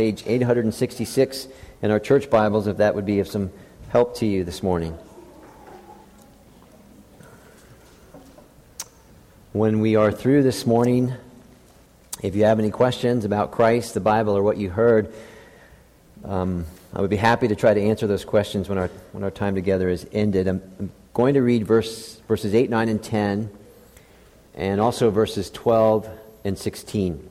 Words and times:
page 0.00 0.22
866 0.24 1.46
in 1.82 1.90
our 1.90 2.00
church 2.00 2.30
Bibles, 2.30 2.66
if 2.66 2.78
that 2.78 2.94
would 2.94 3.04
be 3.04 3.20
of 3.20 3.28
some 3.28 3.52
help 3.90 4.16
to 4.16 4.24
you 4.24 4.44
this 4.44 4.62
morning. 4.62 4.96
When 9.52 9.80
we 9.80 9.96
are 9.96 10.10
through 10.10 10.42
this 10.42 10.66
morning, 10.66 11.12
if 12.22 12.34
you 12.34 12.44
have 12.44 12.58
any 12.58 12.70
questions 12.70 13.26
about 13.26 13.50
Christ, 13.50 13.92
the 13.92 14.00
Bible, 14.00 14.34
or 14.34 14.42
what 14.42 14.56
you 14.56 14.70
heard, 14.70 15.12
um, 16.24 16.64
I 16.94 17.02
would 17.02 17.10
be 17.10 17.16
happy 17.16 17.48
to 17.48 17.54
try 17.54 17.74
to 17.74 17.82
answer 17.82 18.06
those 18.06 18.24
questions 18.24 18.70
when 18.70 18.78
our, 18.78 18.88
when 19.12 19.22
our 19.22 19.30
time 19.30 19.54
together 19.54 19.90
is 19.90 20.06
ended. 20.12 20.48
I'm, 20.48 20.62
I'm 20.78 20.92
going 21.12 21.34
to 21.34 21.42
read 21.42 21.66
verse, 21.66 22.16
verses 22.26 22.54
8, 22.54 22.70
9, 22.70 22.88
and 22.88 23.02
10, 23.02 23.50
and 24.54 24.80
also 24.80 25.10
verses 25.10 25.50
12 25.50 26.08
and 26.46 26.56
16. 26.56 27.30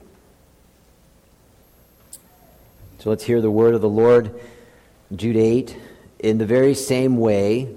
So 3.00 3.08
let's 3.08 3.24
hear 3.24 3.40
the 3.40 3.50
word 3.50 3.74
of 3.74 3.80
the 3.80 3.88
Lord. 3.88 4.38
Jude 5.16 5.38
8. 5.38 5.74
In 6.18 6.36
the 6.36 6.44
very 6.44 6.74
same 6.74 7.16
way, 7.16 7.74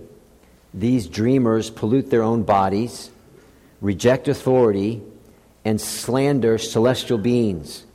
these 0.73 1.07
dreamers 1.07 1.69
pollute 1.69 2.09
their 2.09 2.23
own 2.23 2.43
bodies, 2.43 3.09
reject 3.79 4.27
authority, 4.27 5.01
and 5.63 5.79
slander 5.79 6.57
celestial 6.57 7.17
beings. 7.17 7.85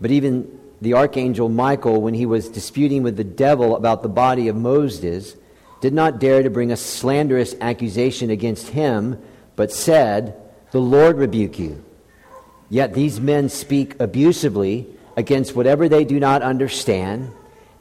But 0.00 0.10
even 0.10 0.50
the 0.80 0.94
archangel 0.94 1.48
Michael, 1.48 2.02
when 2.02 2.14
he 2.14 2.26
was 2.26 2.48
disputing 2.48 3.04
with 3.04 3.16
the 3.16 3.22
devil 3.22 3.76
about 3.76 4.02
the 4.02 4.08
body 4.08 4.48
of 4.48 4.56
Moses, 4.56 5.36
did 5.80 5.94
not 5.94 6.18
dare 6.18 6.42
to 6.42 6.50
bring 6.50 6.72
a 6.72 6.76
slanderous 6.76 7.54
accusation 7.60 8.30
against 8.30 8.66
him, 8.66 9.22
but 9.54 9.70
said, 9.70 10.34
The 10.72 10.80
Lord 10.80 11.18
rebuke 11.18 11.56
you. 11.56 11.84
Yet 12.68 12.94
these 12.94 13.20
men 13.20 13.48
speak 13.48 13.94
abusively 14.00 14.88
against 15.16 15.54
whatever 15.54 15.88
they 15.88 16.04
do 16.04 16.18
not 16.18 16.42
understand 16.42 17.32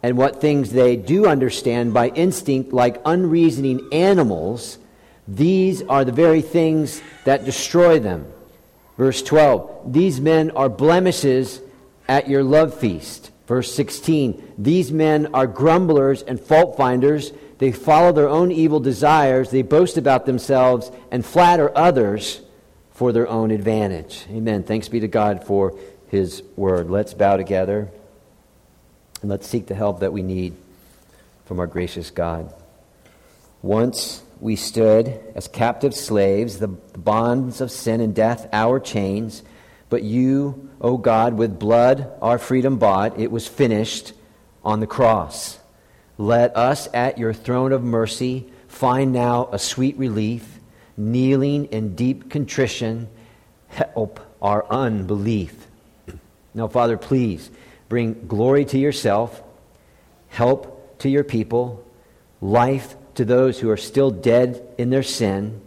and 0.02 0.18
what 0.18 0.42
things 0.42 0.72
they 0.72 0.96
do 0.98 1.26
understand 1.26 1.94
by 1.94 2.10
instinct, 2.10 2.74
like 2.74 3.02
unreasoning 3.06 3.88
animals. 3.92 4.78
These 5.28 5.82
are 5.84 6.04
the 6.04 6.12
very 6.12 6.42
things 6.42 7.02
that 7.24 7.46
destroy 7.46 8.00
them. 8.00 8.32
Verse 8.98 9.24
12 9.24 9.94
These 9.94 10.20
men 10.20 10.52
are 10.52 10.70
blemishes 10.70 11.62
at 12.08 12.28
your 12.28 12.44
love 12.44 12.74
feast. 12.74 13.32
Verse 13.48 13.74
16 13.74 14.54
These 14.58 14.92
men 14.92 15.34
are 15.34 15.48
grumblers 15.48 16.22
and 16.22 16.40
fault 16.40 16.78
finders. 16.78 17.32
They 17.60 17.72
follow 17.72 18.12
their 18.12 18.30
own 18.30 18.52
evil 18.52 18.82
desires. 18.82 19.50
They 19.50 19.62
boast 19.62 19.98
about 19.98 20.26
themselves 20.26 20.92
and 21.12 21.26
flatter 21.26 21.76
others 21.78 22.42
for 22.92 23.14
their 23.14 23.28
own 23.28 23.52
advantage. 23.52 24.26
Amen. 24.30 24.64
Thanks 24.64 24.90
be 24.90 25.00
to 25.00 25.08
God 25.08 25.46
for 25.46 25.74
his 26.14 26.44
word. 26.56 26.92
Let's 26.92 27.16
bow 27.16 27.38
together 27.38 27.90
and 29.22 29.32
let's 29.32 29.48
seek 29.48 29.66
the 29.66 29.74
help 29.74 30.02
that 30.02 30.14
we 30.14 30.22
need 30.22 30.56
from 31.46 31.60
our 31.60 31.66
gracious 31.66 32.12
God. 32.12 32.54
Once 33.64 34.22
we 34.40 34.56
stood 34.56 35.20
as 35.34 35.48
captive 35.48 35.96
slaves, 35.96 36.60
the 36.60 36.68
bonds 36.68 37.62
of 37.62 37.72
sin 37.72 38.00
and 38.00 38.14
death, 38.14 38.48
our 38.54 38.80
chains. 38.80 39.42
But 39.90 40.04
you, 40.04 40.70
O 40.80 40.98
God, 40.98 41.34
with 41.34 41.58
blood 41.58 42.12
our 42.22 42.38
freedom 42.38 42.78
bought, 42.78 43.20
it 43.20 43.32
was 43.32 43.48
finished 43.48 44.14
on 44.64 44.82
the 44.82 44.88
cross. 44.88 45.58
Let 46.20 46.56
us 46.56 46.88
at 46.94 47.18
your 47.18 47.34
throne 47.34 47.72
of 47.72 47.82
mercy 47.82 48.52
find 48.68 49.14
now 49.14 49.50
a 49.52 49.58
sweet 49.58 49.98
relief, 49.98 50.60
kneeling 50.96 51.66
in 51.66 51.96
deep 51.96 52.30
contrition, 52.30 53.08
help 53.70 54.20
our 54.44 54.64
unbelief. 54.70 55.63
Now, 56.54 56.68
Father, 56.68 56.98
please 56.98 57.50
bring 57.90 58.28
glory 58.28 58.66
to 58.66 58.78
yourself, 58.78 59.42
help 60.30 61.00
to 61.00 61.10
your 61.10 61.24
people, 61.24 61.84
life 62.42 62.96
to 63.16 63.26
those 63.26 63.60
who 63.60 63.70
are 63.70 63.78
still 63.78 64.12
dead 64.12 64.62
in 64.78 64.90
their 64.90 65.04
sin, 65.04 65.62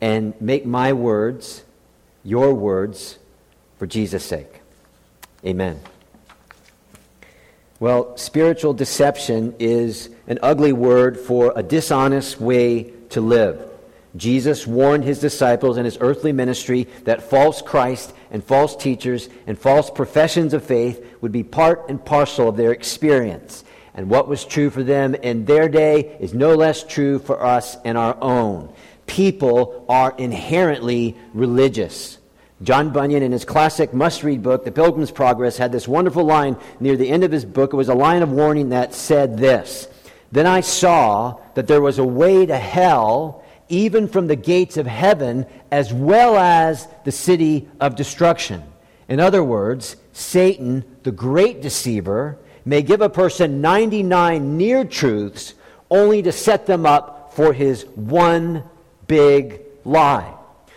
and 0.00 0.38
make 0.40 0.66
my 0.66 0.92
words 0.92 1.64
your 2.22 2.54
words 2.54 3.18
for 3.78 3.86
Jesus' 3.86 4.24
sake. 4.24 4.60
Amen. 5.44 5.80
Well, 7.78 8.16
spiritual 8.16 8.74
deception 8.74 9.54
is 9.58 10.08
an 10.26 10.38
ugly 10.42 10.72
word 10.72 11.18
for 11.18 11.52
a 11.54 11.62
dishonest 11.62 12.40
way 12.40 12.92
to 13.10 13.20
live. 13.20 13.62
Jesus 14.16 14.66
warned 14.66 15.04
his 15.04 15.20
disciples 15.20 15.76
in 15.76 15.84
his 15.84 15.98
earthly 16.00 16.32
ministry 16.32 16.88
that 17.04 17.28
false 17.28 17.60
Christ 17.62 18.14
and 18.30 18.42
false 18.42 18.76
teachers 18.76 19.28
and 19.46 19.58
false 19.58 19.90
professions 19.90 20.54
of 20.54 20.64
faith 20.64 21.04
would 21.20 21.32
be 21.32 21.42
part 21.42 21.88
and 21.88 22.04
parcel 22.04 22.48
of 22.48 22.56
their 22.56 22.72
experience. 22.72 23.64
And 23.94 24.10
what 24.10 24.28
was 24.28 24.44
true 24.44 24.70
for 24.70 24.82
them 24.82 25.14
in 25.14 25.44
their 25.44 25.68
day 25.68 26.16
is 26.20 26.34
no 26.34 26.54
less 26.54 26.82
true 26.82 27.18
for 27.18 27.42
us 27.42 27.76
in 27.84 27.96
our 27.96 28.16
own. 28.20 28.72
People 29.06 29.86
are 29.88 30.14
inherently 30.18 31.16
religious. 31.32 32.18
John 32.62 32.90
Bunyan, 32.90 33.22
in 33.22 33.32
his 33.32 33.44
classic 33.44 33.92
must 33.92 34.22
read 34.22 34.42
book, 34.42 34.64
The 34.64 34.72
Pilgrim's 34.72 35.10
Progress, 35.10 35.58
had 35.58 35.72
this 35.72 35.86
wonderful 35.86 36.24
line 36.24 36.56
near 36.80 36.96
the 36.96 37.08
end 37.08 37.22
of 37.22 37.32
his 37.32 37.44
book. 37.44 37.72
It 37.72 37.76
was 37.76 37.88
a 37.88 37.94
line 37.94 38.22
of 38.22 38.32
warning 38.32 38.70
that 38.70 38.94
said 38.94 39.36
this 39.36 39.88
Then 40.32 40.46
I 40.46 40.60
saw 40.60 41.38
that 41.54 41.66
there 41.66 41.82
was 41.82 41.98
a 41.98 42.04
way 42.04 42.46
to 42.46 42.56
hell 42.56 43.44
even 43.68 44.08
from 44.08 44.26
the 44.26 44.36
gates 44.36 44.76
of 44.76 44.86
heaven, 44.86 45.46
as 45.70 45.92
well 45.92 46.36
as 46.36 46.88
the 47.04 47.12
city 47.12 47.68
of 47.80 47.96
destruction. 47.96 48.62
In 49.08 49.20
other 49.20 49.42
words, 49.42 49.96
Satan, 50.12 50.84
the 51.02 51.12
great 51.12 51.62
deceiver, 51.62 52.38
may 52.64 52.82
give 52.82 53.00
a 53.00 53.08
person 53.08 53.60
99 53.60 54.56
near 54.56 54.84
truths 54.84 55.54
only 55.90 56.22
to 56.22 56.32
set 56.32 56.66
them 56.66 56.84
up 56.84 57.32
for 57.32 57.52
his 57.52 57.86
one 57.94 58.64
big 59.06 59.60
lie. 59.84 60.32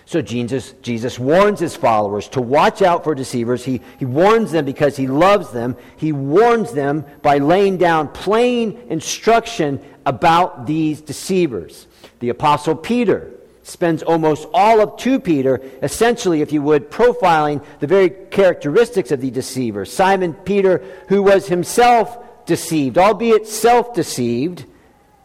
So 0.05 0.23
Jesus, 0.23 0.73
Jesus 0.81 1.19
warns 1.19 1.59
his 1.59 1.75
followers 1.75 2.27
to 2.29 2.41
watch 2.41 2.81
out 2.81 3.03
for 3.03 3.13
deceivers. 3.13 3.63
He, 3.63 3.81
he 3.99 4.05
warns 4.05 4.51
them 4.51 4.65
because 4.65 4.97
he 4.97 5.05
loves 5.05 5.51
them. 5.51 5.77
He 5.97 6.11
warns 6.13 6.71
them 6.71 7.05
by 7.21 7.37
laying 7.37 7.77
down 7.77 8.07
plain 8.07 8.79
instruction 8.89 9.79
about 10.07 10.65
these 10.65 11.01
deceivers. 11.01 11.85
The 12.19 12.29
Apostle 12.29 12.75
Peter 12.75 13.31
spends 13.63 14.03
almost 14.03 14.47
all 14.53 14.81
of 14.81 14.97
2 14.97 15.19
Peter, 15.19 15.61
essentially, 15.81 16.41
if 16.41 16.51
you 16.51 16.61
would, 16.61 16.89
profiling 16.89 17.63
the 17.79 17.87
very 17.87 18.09
characteristics 18.09 19.11
of 19.11 19.21
the 19.21 19.31
deceiver. 19.31 19.85
Simon 19.85 20.33
Peter, 20.33 20.83
who 21.07 21.21
was 21.21 21.47
himself 21.47 22.17
deceived, 22.45 22.97
albeit 22.97 23.47
self 23.47 23.93
deceived, 23.93 24.65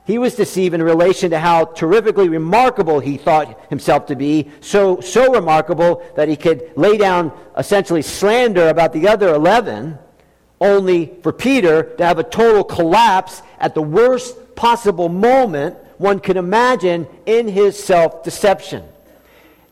he 0.07 0.19
was 0.19 0.35
deceived 0.35 0.75
in 0.75 0.83
relation 0.83 1.31
to 1.31 1.39
how 1.39 1.65
terrifically 1.65 2.29
remarkable 2.29 3.01
he 3.01 3.17
thought 3.17 3.59
himself 3.71 4.07
to 4.07 4.17
be, 4.17 4.51
so, 4.61 5.01
so 5.01 5.33
remarkable 5.33 6.03
that 6.15 6.29
he 6.29 6.37
could 6.37 6.71
lay 6.77 6.99
down 6.99 7.33
essentially 7.57 8.03
slander 8.03 8.69
about 8.69 8.93
the 8.93 9.09
other 9.09 9.35
11, 9.35 9.99
only 10.61 11.15
for 11.23 11.33
Peter 11.33 11.95
to 11.97 12.05
have 12.05 12.19
a 12.19 12.23
total 12.23 12.63
collapse 12.63 13.41
at 13.59 13.75
the 13.75 13.83
worst 13.83 14.55
possible 14.55 15.09
moment 15.09 15.77
one 15.99 16.21
can 16.21 16.37
imagine 16.37 17.07
in 17.27 17.49
his 17.49 17.83
self 17.83 18.23
deception. 18.23 18.85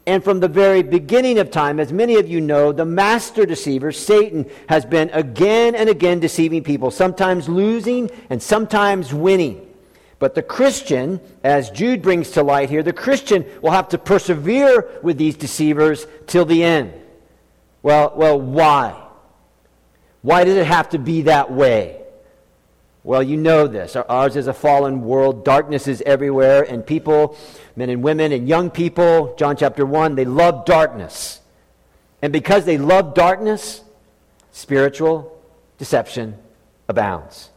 And 0.07 0.25
from 0.25 0.41
the 0.41 0.49
very 0.49 0.83
beginning 0.83 1.39
of 1.39 1.51
time, 1.51 1.79
as 1.79 1.93
many 1.93 2.17
of 2.17 2.29
you 2.29 2.41
know, 2.41 2.73
the 2.73 2.85
master 2.85 3.47
deceiver, 3.47 3.93
Satan, 3.93 4.51
has 4.69 4.85
been 4.85 5.11
again 5.11 5.77
and 5.77 5.89
again 5.89 6.19
deceiving 6.19 6.65
people, 6.65 6.91
sometimes 6.91 7.49
losing 7.49 8.11
and 8.29 8.43
sometimes 8.43 9.15
winning. 9.15 9.69
But 10.19 10.35
the 10.35 10.43
Christian, 10.43 11.21
as 11.45 11.71
Jude 11.71 12.03
brings 12.03 12.31
to 12.33 12.43
light 12.43 12.69
here, 12.69 12.83
the 12.83 12.93
Christian 12.93 13.45
will 13.61 13.71
have 13.71 13.89
to 13.91 13.99
persevere 13.99 14.89
with 15.03 15.19
these 15.19 15.37
deceivers 15.37 16.07
till 16.27 16.45
the 16.45 16.65
end. 16.65 16.93
Well, 17.83 18.13
well, 18.17 18.41
why? 18.41 19.01
Why 20.23 20.45
does 20.45 20.57
it 20.57 20.67
have 20.67 20.91
to 20.91 20.99
be 20.99 21.23
that 21.23 21.53
way? 21.53 22.02
Well, 23.05 23.23
you 23.23 23.37
know 23.37 23.67
this. 23.67 23.97
Ours 23.97 24.37
is 24.37 24.47
a 24.47 24.53
fallen 24.53 25.03
world. 25.03 25.45
Darkness 25.45 25.89
is 25.89 26.03
everywhere, 26.07 26.63
and 26.63 26.87
people, 26.87 27.37
men 27.75 27.91
and 27.91 28.03
women, 28.03 28.33
and 28.33 28.49
young 28.49 28.71
people, 28.71 29.35
John 29.37 29.57
chapter 29.57 29.85
1, 29.85 30.15
they 30.15 30.25
love 30.25 30.65
darkness. 30.65 31.41
And 32.21 32.33
because 32.33 32.65
they 32.65 32.79
love 32.79 33.15
darkness, 33.15 33.83
spiritual 34.53 35.37
deception 35.79 36.39
abounds. 36.89 37.51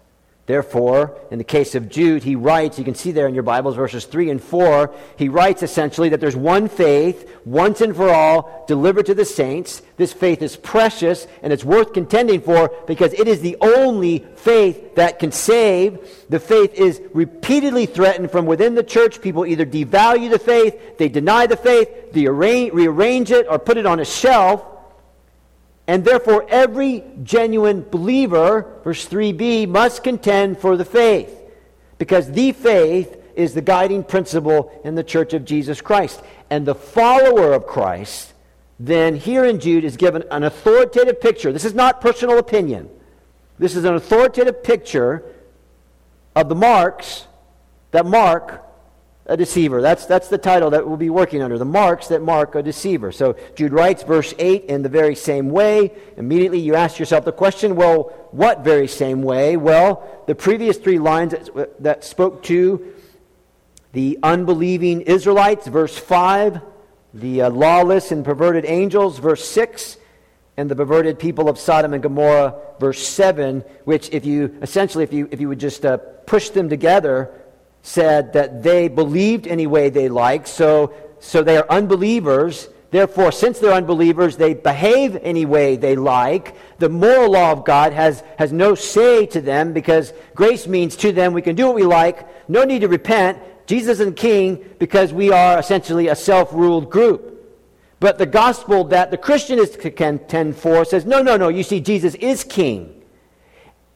Therefore, 0.47 1.19
in 1.31 1.39
the 1.39 1.43
case 1.43 1.73
of 1.73 1.89
Jude, 1.89 2.23
he 2.23 2.35
writes, 2.35 2.77
you 2.77 2.85
can 2.85 2.93
see 2.93 3.11
there 3.11 3.27
in 3.27 3.33
your 3.33 3.41
Bibles, 3.41 3.75
verses 3.75 4.05
3 4.05 4.29
and 4.29 4.43
4, 4.43 4.93
he 5.17 5.27
writes 5.27 5.63
essentially 5.63 6.09
that 6.09 6.19
there's 6.19 6.35
one 6.35 6.69
faith, 6.69 7.27
once 7.45 7.81
and 7.81 7.95
for 7.95 8.11
all, 8.11 8.63
delivered 8.67 9.07
to 9.07 9.15
the 9.15 9.25
saints. 9.25 9.81
This 9.97 10.13
faith 10.13 10.43
is 10.43 10.55
precious 10.55 11.25
and 11.41 11.51
it's 11.51 11.63
worth 11.63 11.93
contending 11.93 12.41
for 12.41 12.71
because 12.85 13.13
it 13.13 13.27
is 13.27 13.41
the 13.41 13.57
only 13.59 14.19
faith 14.35 14.93
that 14.95 15.17
can 15.17 15.31
save. 15.31 16.07
The 16.29 16.39
faith 16.39 16.75
is 16.75 17.01
repeatedly 17.11 17.87
threatened 17.87 18.29
from 18.29 18.45
within 18.45 18.75
the 18.75 18.83
church. 18.83 19.21
People 19.21 19.47
either 19.47 19.65
devalue 19.65 20.29
the 20.29 20.37
faith, 20.37 20.99
they 20.99 21.09
deny 21.09 21.47
the 21.47 21.57
faith, 21.57 22.11
they 22.11 22.27
rearrange 22.27 23.31
it, 23.31 23.47
or 23.49 23.57
put 23.57 23.77
it 23.77 23.87
on 23.87 23.99
a 23.99 24.05
shelf. 24.05 24.63
And 25.87 26.03
therefore, 26.03 26.45
every 26.49 27.03
genuine 27.23 27.81
believer, 27.83 28.79
verse 28.83 29.07
3b, 29.07 29.67
must 29.67 30.03
contend 30.03 30.57
for 30.57 30.77
the 30.77 30.85
faith, 30.85 31.39
because 31.97 32.31
the 32.31 32.53
faith 32.53 33.21
is 33.35 33.53
the 33.53 33.61
guiding 33.61 34.03
principle 34.03 34.71
in 34.83 34.95
the 34.95 35.03
church 35.03 35.33
of 35.33 35.45
Jesus 35.45 35.81
Christ. 35.81 36.21
And 36.49 36.65
the 36.65 36.73
follower 36.73 37.53
of 37.53 37.67
Christ, 37.67 38.33
then, 38.79 39.15
here 39.15 39.45
in 39.45 39.59
Jude, 39.59 39.83
is 39.83 39.95
given 39.95 40.23
an 40.31 40.43
authoritative 40.43 41.21
picture. 41.21 41.53
This 41.53 41.65
is 41.65 41.75
not 41.75 42.01
personal 42.01 42.39
opinion. 42.39 42.89
This 43.59 43.75
is 43.75 43.85
an 43.85 43.93
authoritative 43.93 44.63
picture 44.63 45.23
of 46.35 46.49
the 46.49 46.55
marks 46.55 47.27
that 47.91 48.05
mark 48.05 48.64
a 49.27 49.35
deceiver. 49.35 49.81
That's, 49.81 50.05
that's 50.05 50.27
the 50.27 50.37
title 50.37 50.69
that 50.71 50.87
we'll 50.87 50.97
be 50.97 51.09
working 51.09 51.41
under 51.41 51.57
the 51.57 51.65
marks 51.65 52.09
that 52.09 52.21
mark 52.21 52.53
a 52.53 52.61
deceiver. 52.61 53.11
So 53.11 53.35
Jude 53.55 53.73
writes 53.73 54.03
verse 54.03 54.33
8 54.37 54.65
in 54.65 54.83
the 54.83 54.89
very 54.89 55.15
same 55.15 55.49
way. 55.49 55.91
Immediately 56.15 56.59
you 56.59 56.75
ask 56.75 56.99
yourself 56.99 57.25
the 57.25 57.31
question 57.31 57.75
well, 57.75 58.13
what 58.31 58.63
very 58.63 58.87
same 58.87 59.23
way? 59.23 59.57
Well, 59.57 60.23
the 60.27 60.35
previous 60.35 60.77
three 60.77 60.99
lines 60.99 61.31
that, 61.31 61.81
that 61.81 62.03
spoke 62.03 62.43
to 62.43 62.93
the 63.93 64.19
unbelieving 64.21 65.01
Israelites, 65.01 65.67
verse 65.67 65.97
5, 65.97 66.61
the 67.13 67.43
uh, 67.43 67.49
lawless 67.49 68.11
and 68.11 68.25
perverted 68.25 68.65
angels, 68.65 69.19
verse 69.19 69.47
6, 69.47 69.97
and 70.57 70.69
the 70.69 70.75
perverted 70.75 71.17
people 71.17 71.49
of 71.49 71.57
Sodom 71.57 71.93
and 71.93 72.03
Gomorrah, 72.03 72.55
verse 72.79 73.05
7, 73.07 73.61
which, 73.85 74.09
if 74.11 74.25
you 74.25 74.55
essentially, 74.61 75.03
if 75.03 75.13
you, 75.13 75.27
if 75.31 75.39
you 75.39 75.47
would 75.47 75.59
just 75.59 75.85
uh, 75.85 75.97
push 75.97 76.49
them 76.49 76.69
together, 76.69 77.31
said 77.85 78.33
that 78.33 78.63
they 78.63 78.87
believed 78.87 79.45
any 79.45 79.67
way 79.67 79.89
they 79.89 80.09
liked, 80.09 80.47
so, 80.47 80.91
so 81.19 81.43
they 81.43 81.55
are 81.55 81.69
unbelievers. 81.69 82.67
Therefore, 82.89 83.31
since 83.31 83.59
they're 83.59 83.73
unbelievers, 83.73 84.37
they 84.37 84.55
behave 84.55 85.15
any 85.21 85.45
way 85.45 85.75
they 85.75 85.95
like. 85.95 86.55
The 86.79 86.89
moral 86.89 87.33
law 87.33 87.51
of 87.51 87.63
God 87.63 87.93
has, 87.93 88.23
has 88.39 88.51
no 88.51 88.73
say 88.73 89.27
to 89.27 89.39
them 89.39 89.71
because 89.71 90.13
grace 90.33 90.65
means 90.65 90.95
to 90.97 91.11
them 91.11 91.31
we 91.33 91.43
can 91.43 91.55
do 91.55 91.67
what 91.67 91.75
we 91.75 91.83
like, 91.83 92.49
no 92.49 92.63
need 92.63 92.79
to 92.79 92.87
repent. 92.87 93.37
Jesus 93.67 93.99
is 93.99 94.13
king 94.15 94.65
because 94.79 95.13
we 95.13 95.31
are 95.31 95.59
essentially 95.59 96.07
a 96.07 96.15
self 96.15 96.51
ruled 96.53 96.89
group. 96.89 97.33
But 97.99 98.17
the 98.17 98.25
gospel 98.25 98.85
that 98.85 99.11
the 99.11 99.17
Christian 99.17 99.59
is 99.59 99.69
to 99.71 99.91
contend 99.91 100.57
for 100.57 100.85
says, 100.85 101.05
no, 101.05 101.21
no, 101.21 101.37
no, 101.37 101.49
you 101.49 101.61
see, 101.61 101.81
Jesus 101.81 102.15
is 102.15 102.43
king. 102.43 103.03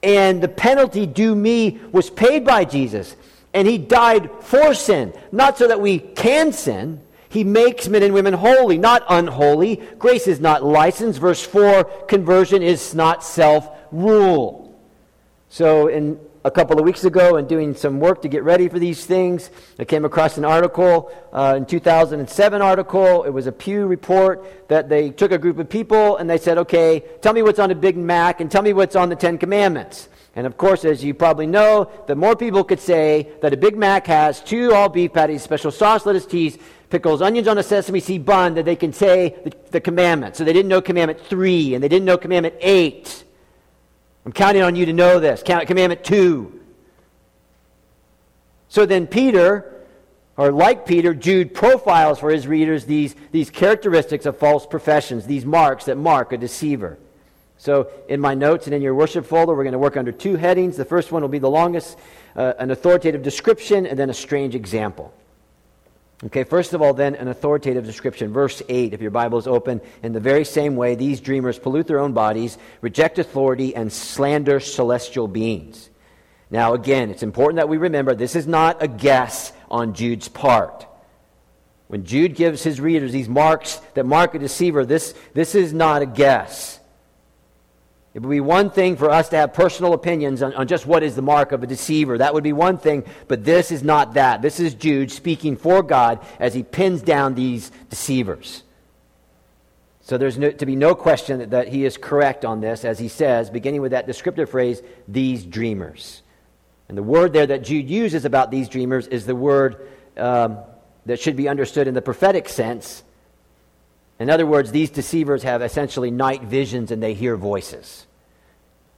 And 0.03 0.44
the 0.44 0.47
penalty 0.47 1.07
due 1.07 1.33
me 1.33 1.80
was 1.91 2.12
paid 2.12 2.45
by 2.45 2.65
Jesus. 2.65 3.15
And 3.54 3.68
he 3.68 3.78
died 3.78 4.30
for 4.42 4.74
sin, 4.74 5.13
not 5.31 5.57
so 5.57 5.68
that 5.68 5.81
we 5.81 6.00
can 6.00 6.54
sin. 6.54 7.01
He 7.30 7.44
makes 7.44 7.88
men 7.88 8.04
and 8.04 8.13
women 8.13 8.34
holy, 8.34 8.78
not 8.78 9.04
unholy. 9.07 9.78
Grace 9.98 10.28
is 10.28 10.40
not 10.40 10.63
license. 10.63 11.18
Verse 11.18 11.44
4 11.44 11.84
conversion 12.07 12.63
is 12.63 12.96
not 12.96 13.24
self 13.24 13.69
rule. 13.92 14.80
So, 15.50 15.88
in 15.88 16.19
a 16.46 16.51
couple 16.51 16.80
of 16.80 16.86
weeks 16.86 17.04
ago, 17.04 17.36
and 17.36 17.50
doing 17.50 17.75
some 17.75 18.00
work 18.00 18.22
to 18.22 18.28
get 18.28 18.44
ready 18.44 18.69
for 18.69 18.80
these 18.80 19.06
things, 19.06 19.50
I 19.78 19.86
came 19.86 20.06
across 20.06 20.38
an 20.38 20.46
article, 20.46 21.12
uh, 21.34 21.56
in 21.57 21.66
2007 21.66 22.62
article. 22.62 23.24
It 23.24 23.31
was 23.31 23.46
a 23.46 23.51
Pew 23.51 23.86
report 23.86 24.68
that 24.69 24.90
they 24.90 25.10
took 25.10 25.31
a 25.31 25.38
group 25.38 25.60
of 25.60 25.69
people 25.69 26.18
and 26.18 26.30
they 26.30 26.38
said, 26.38 26.57
okay, 26.60 27.04
tell 27.22 27.34
me 27.34 27.42
what's 27.42 27.60
on 27.60 27.72
a 27.72 27.75
Big 27.75 27.98
Mac 27.98 28.40
and 28.42 28.50
tell 28.50 28.62
me 28.62 28.74
what's 28.74 28.96
on 28.96 29.10
the 29.10 29.16
Ten 29.16 29.38
Commandments. 29.38 30.07
And 30.35 30.45
of 30.45 30.57
course, 30.57 30.85
as 30.85 31.03
you 31.03 31.13
probably 31.13 31.47
know, 31.47 31.91
the 32.07 32.15
more 32.15 32.35
people 32.35 32.63
could 32.63 32.79
say 32.79 33.29
that 33.41 33.53
a 33.53 33.57
Big 33.57 33.75
Mac 33.75 34.07
has 34.07 34.41
two 34.41 34.73
all 34.73 34.87
beef 34.87 35.13
patties, 35.13 35.41
special 35.41 35.71
sauce, 35.71 36.05
lettuce, 36.05 36.25
cheese, 36.25 36.57
pickles, 36.89 37.21
onions 37.21 37.47
on 37.47 37.57
a 37.57 37.63
sesame 37.63 37.99
seed 37.99 38.25
bun, 38.25 38.53
that 38.53 38.65
they 38.65 38.75
can 38.75 38.93
say 38.93 39.35
the, 39.43 39.53
the 39.71 39.81
commandment. 39.81 40.35
So 40.35 40.43
they 40.43 40.53
didn't 40.53 40.69
know 40.69 40.81
commandment 40.81 41.19
three, 41.19 41.73
and 41.73 41.83
they 41.83 41.87
didn't 41.87 42.05
know 42.05 42.17
commandment 42.17 42.55
eight. 42.61 43.23
I'm 44.25 44.31
counting 44.31 44.61
on 44.61 44.75
you 44.75 44.85
to 44.85 44.93
know 44.93 45.19
this. 45.19 45.41
Count 45.43 45.65
Commandment 45.67 46.03
two. 46.03 46.59
So 48.67 48.85
then 48.85 49.07
Peter, 49.07 49.85
or 50.37 50.51
like 50.51 50.85
Peter, 50.85 51.13
Jude 51.15 51.53
profiles 51.55 52.19
for 52.19 52.29
his 52.29 52.45
readers 52.45 52.85
these, 52.85 53.15
these 53.31 53.49
characteristics 53.49 54.27
of 54.27 54.37
false 54.37 54.67
professions, 54.67 55.25
these 55.25 55.45
marks 55.45 55.85
that 55.85 55.97
mark 55.97 56.31
a 56.31 56.37
deceiver. 56.37 56.99
So, 57.59 57.91
in 58.07 58.21
my 58.21 58.35
notes 58.35 58.67
and 58.67 58.73
in 58.73 58.81
your 58.81 58.95
worship 58.95 59.25
folder, 59.25 59.53
we're 59.53 59.65
going 59.65 59.73
to 59.73 59.79
work 59.79 59.97
under 59.97 60.13
two 60.13 60.38
headings. 60.38 60.77
The 60.77 60.85
first 60.85 61.11
one 61.11 61.21
will 61.21 61.29
be 61.29 61.39
the 61.39 61.50
longest, 61.50 62.00
uh, 62.33 62.53
an 62.57 62.71
authoritative 62.71 63.21
description, 63.21 63.85
and 63.85 64.00
then 64.00 64.09
a 64.09 64.13
strange 64.13 64.56
example. 64.56 65.13
Okay, 66.23 66.45
first 66.45 66.73
of 66.73 66.81
all, 66.81 66.94
then, 66.94 67.15
an 67.15 67.27
authoritative 67.27 67.85
description. 67.85 68.31
Verse 68.31 68.61
8, 68.69 68.94
if 68.94 69.01
your 69.01 69.11
Bible 69.11 69.38
is 69.39 69.45
open, 69.45 69.81
in 70.01 70.13
the 70.13 70.21
very 70.21 70.45
same 70.45 70.77
way, 70.77 70.95
these 70.95 71.19
dreamers 71.19 71.59
pollute 71.59 71.85
their 71.85 72.00
own 72.00 72.13
bodies, 72.13 72.57
reject 72.79 73.19
authority, 73.19 73.75
and 73.75 73.91
slander 73.91 74.62
celestial 74.62 75.27
beings. 75.27 75.89
Now, 76.50 76.75
again, 76.75 77.09
it's 77.09 77.23
important 77.23 77.57
that 77.57 77.67
we 77.67 77.75
remember 77.75 78.15
this 78.15 78.38
is 78.38 78.47
not 78.47 78.81
a 78.81 78.88
guess 78.88 79.51
on 79.69 79.94
Jude's 79.94 80.29
part. 80.29 80.88
When 81.88 82.05
Jude 82.05 82.35
gives 82.35 82.63
his 82.63 82.79
readers 82.79 83.12
these 83.12 83.27
marks 83.27 83.81
that 83.95 84.05
mark 84.05 84.33
a 84.33 84.39
deceiver, 84.39 84.85
this, 84.85 85.13
this 85.33 85.55
is 85.55 85.73
not 85.73 86.01
a 86.01 86.05
guess. 86.05 86.78
It 88.13 88.23
would 88.23 88.29
be 88.29 88.39
one 88.39 88.71
thing 88.71 88.97
for 88.97 89.09
us 89.11 89.29
to 89.29 89.38
have 89.38 89.53
personal 89.53 89.94
opinions 89.94 90.41
on, 90.41 90.53
on, 90.56 90.67
just 90.67 90.88
what 90.88 91.03
is 91.03 91.15
the 91.15 91.21
mark 91.21 91.51
of 91.51 91.61
a 91.61 91.67
deceiver. 91.67 92.17
That 92.17 92.33
would 92.33 92.44
be 92.44 92.53
one 92.53 92.77
thing, 92.79 93.03
but 93.27 93.44
this 93.44 93.71
is 93.71 93.83
not 93.83 94.15
that. 94.15 94.41
This 94.41 94.59
is 94.59 94.73
Jude 94.73 95.11
speaking 95.11 95.56
for 95.56 95.83
God 95.83 96.19
as 96.39 96.56
he 96.56 96.63
pins 96.63 97.03
down 97.03 97.35
these 97.35 97.71
deceivers. 97.89 98.63
So 100.01 100.17
there's 100.17 100.39
no, 100.39 100.50
to 100.50 100.65
be 100.65 100.75
no 100.75 100.95
question 100.95 101.38
that, 101.38 101.51
that 101.51 101.67
he 101.67 101.85
is 101.85 101.97
correct 101.97 102.45
on 102.45 102.61
this, 102.61 102.83
as 102.83 102.97
he 102.97 103.09
says, 103.09 103.51
beginning 103.51 103.81
with 103.81 103.91
that 103.91 104.07
descriptive 104.07 104.50
phrase, 104.50 104.81
these 105.07 105.45
dreamers. 105.45 106.23
And 106.88 106.97
the 106.97 107.03
word 107.03 107.31
there 107.31 107.45
that 107.45 107.63
Jude 107.63 107.88
uses 107.88 108.25
about 108.25 108.50
these 108.50 108.67
dreamers 108.69 109.05
is 109.05 109.27
the 109.27 109.35
word 109.35 109.88
um, 110.17 110.57
that 111.05 111.19
should 111.19 111.35
be 111.35 111.47
understood 111.47 111.88
in 111.88 111.94
the 111.94 112.01
prophetic 112.01 112.50
sense 112.50 113.03
in 114.19 114.30
other 114.30 114.45
words, 114.45 114.71
these 114.71 114.89
deceivers 114.89 115.44
have 115.44 115.62
essentially 115.62 116.12
night 116.12 116.44
visions 116.44 116.92
and 116.92 117.01
they 117.01 117.13
hear 117.13 117.38
voices. 117.38 118.06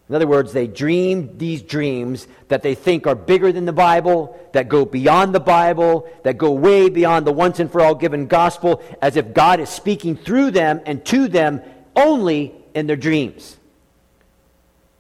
In 0.09 0.15
other 0.15 0.27
words, 0.27 0.51
they 0.51 0.68
dream 0.68 1.38
these 1.38 1.62
dreams 1.62 2.27
that 2.50 2.63
they 2.63 2.75
think 2.75 3.07
are 3.07 3.15
bigger 3.15 3.53
than 3.53 3.63
the 3.63 3.71
Bible, 3.71 4.38
that 4.51 4.68
go 4.68 4.83
beyond 4.83 5.33
the 5.33 5.39
Bible, 5.39 6.09
that 6.23 6.38
go 6.38 6.51
way 6.51 6.89
beyond 6.89 7.25
the 7.25 7.31
once 7.31 7.59
and 7.62 7.71
for 7.71 7.79
all 7.79 7.95
given 7.95 8.27
gospel, 8.27 8.83
as 9.01 9.15
if 9.15 9.33
God 9.33 9.62
is 9.62 9.69
speaking 9.69 10.18
through 10.18 10.51
them 10.51 10.81
and 10.85 11.06
to 11.06 11.29
them 11.29 11.62
only 11.95 12.53
in 12.74 12.88
their 12.88 12.97
dreams. 12.97 13.57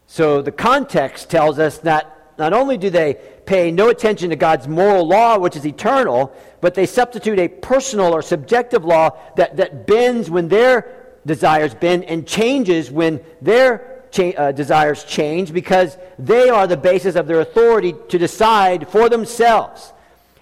So 0.07 0.41
the 0.41 0.51
context 0.51 1.29
tells 1.29 1.59
us 1.59 1.79
that 1.79 2.33
not 2.37 2.53
only 2.53 2.77
do 2.77 2.89
they 2.89 3.17
pay 3.45 3.71
no 3.71 3.89
attention 3.89 4.29
to 4.29 4.35
God's 4.35 4.67
moral 4.67 5.07
law, 5.07 5.37
which 5.37 5.55
is 5.55 5.65
eternal, 5.65 6.33
but 6.61 6.75
they 6.75 6.85
substitute 6.85 7.39
a 7.39 7.47
personal 7.47 8.13
or 8.13 8.21
subjective 8.21 8.85
law 8.85 9.17
that, 9.35 9.57
that 9.57 9.87
bends 9.87 10.29
when 10.29 10.47
their 10.47 11.19
desires 11.25 11.73
bend 11.73 12.03
and 12.05 12.27
changes 12.27 12.89
when 12.89 13.21
their 13.41 14.03
cha- 14.11 14.31
uh, 14.37 14.51
desires 14.51 15.03
change 15.03 15.53
because 15.53 15.97
they 16.17 16.49
are 16.49 16.67
the 16.67 16.77
basis 16.77 17.15
of 17.15 17.27
their 17.27 17.41
authority 17.41 17.93
to 18.09 18.17
decide 18.17 18.87
for 18.89 19.09
themselves. 19.09 19.93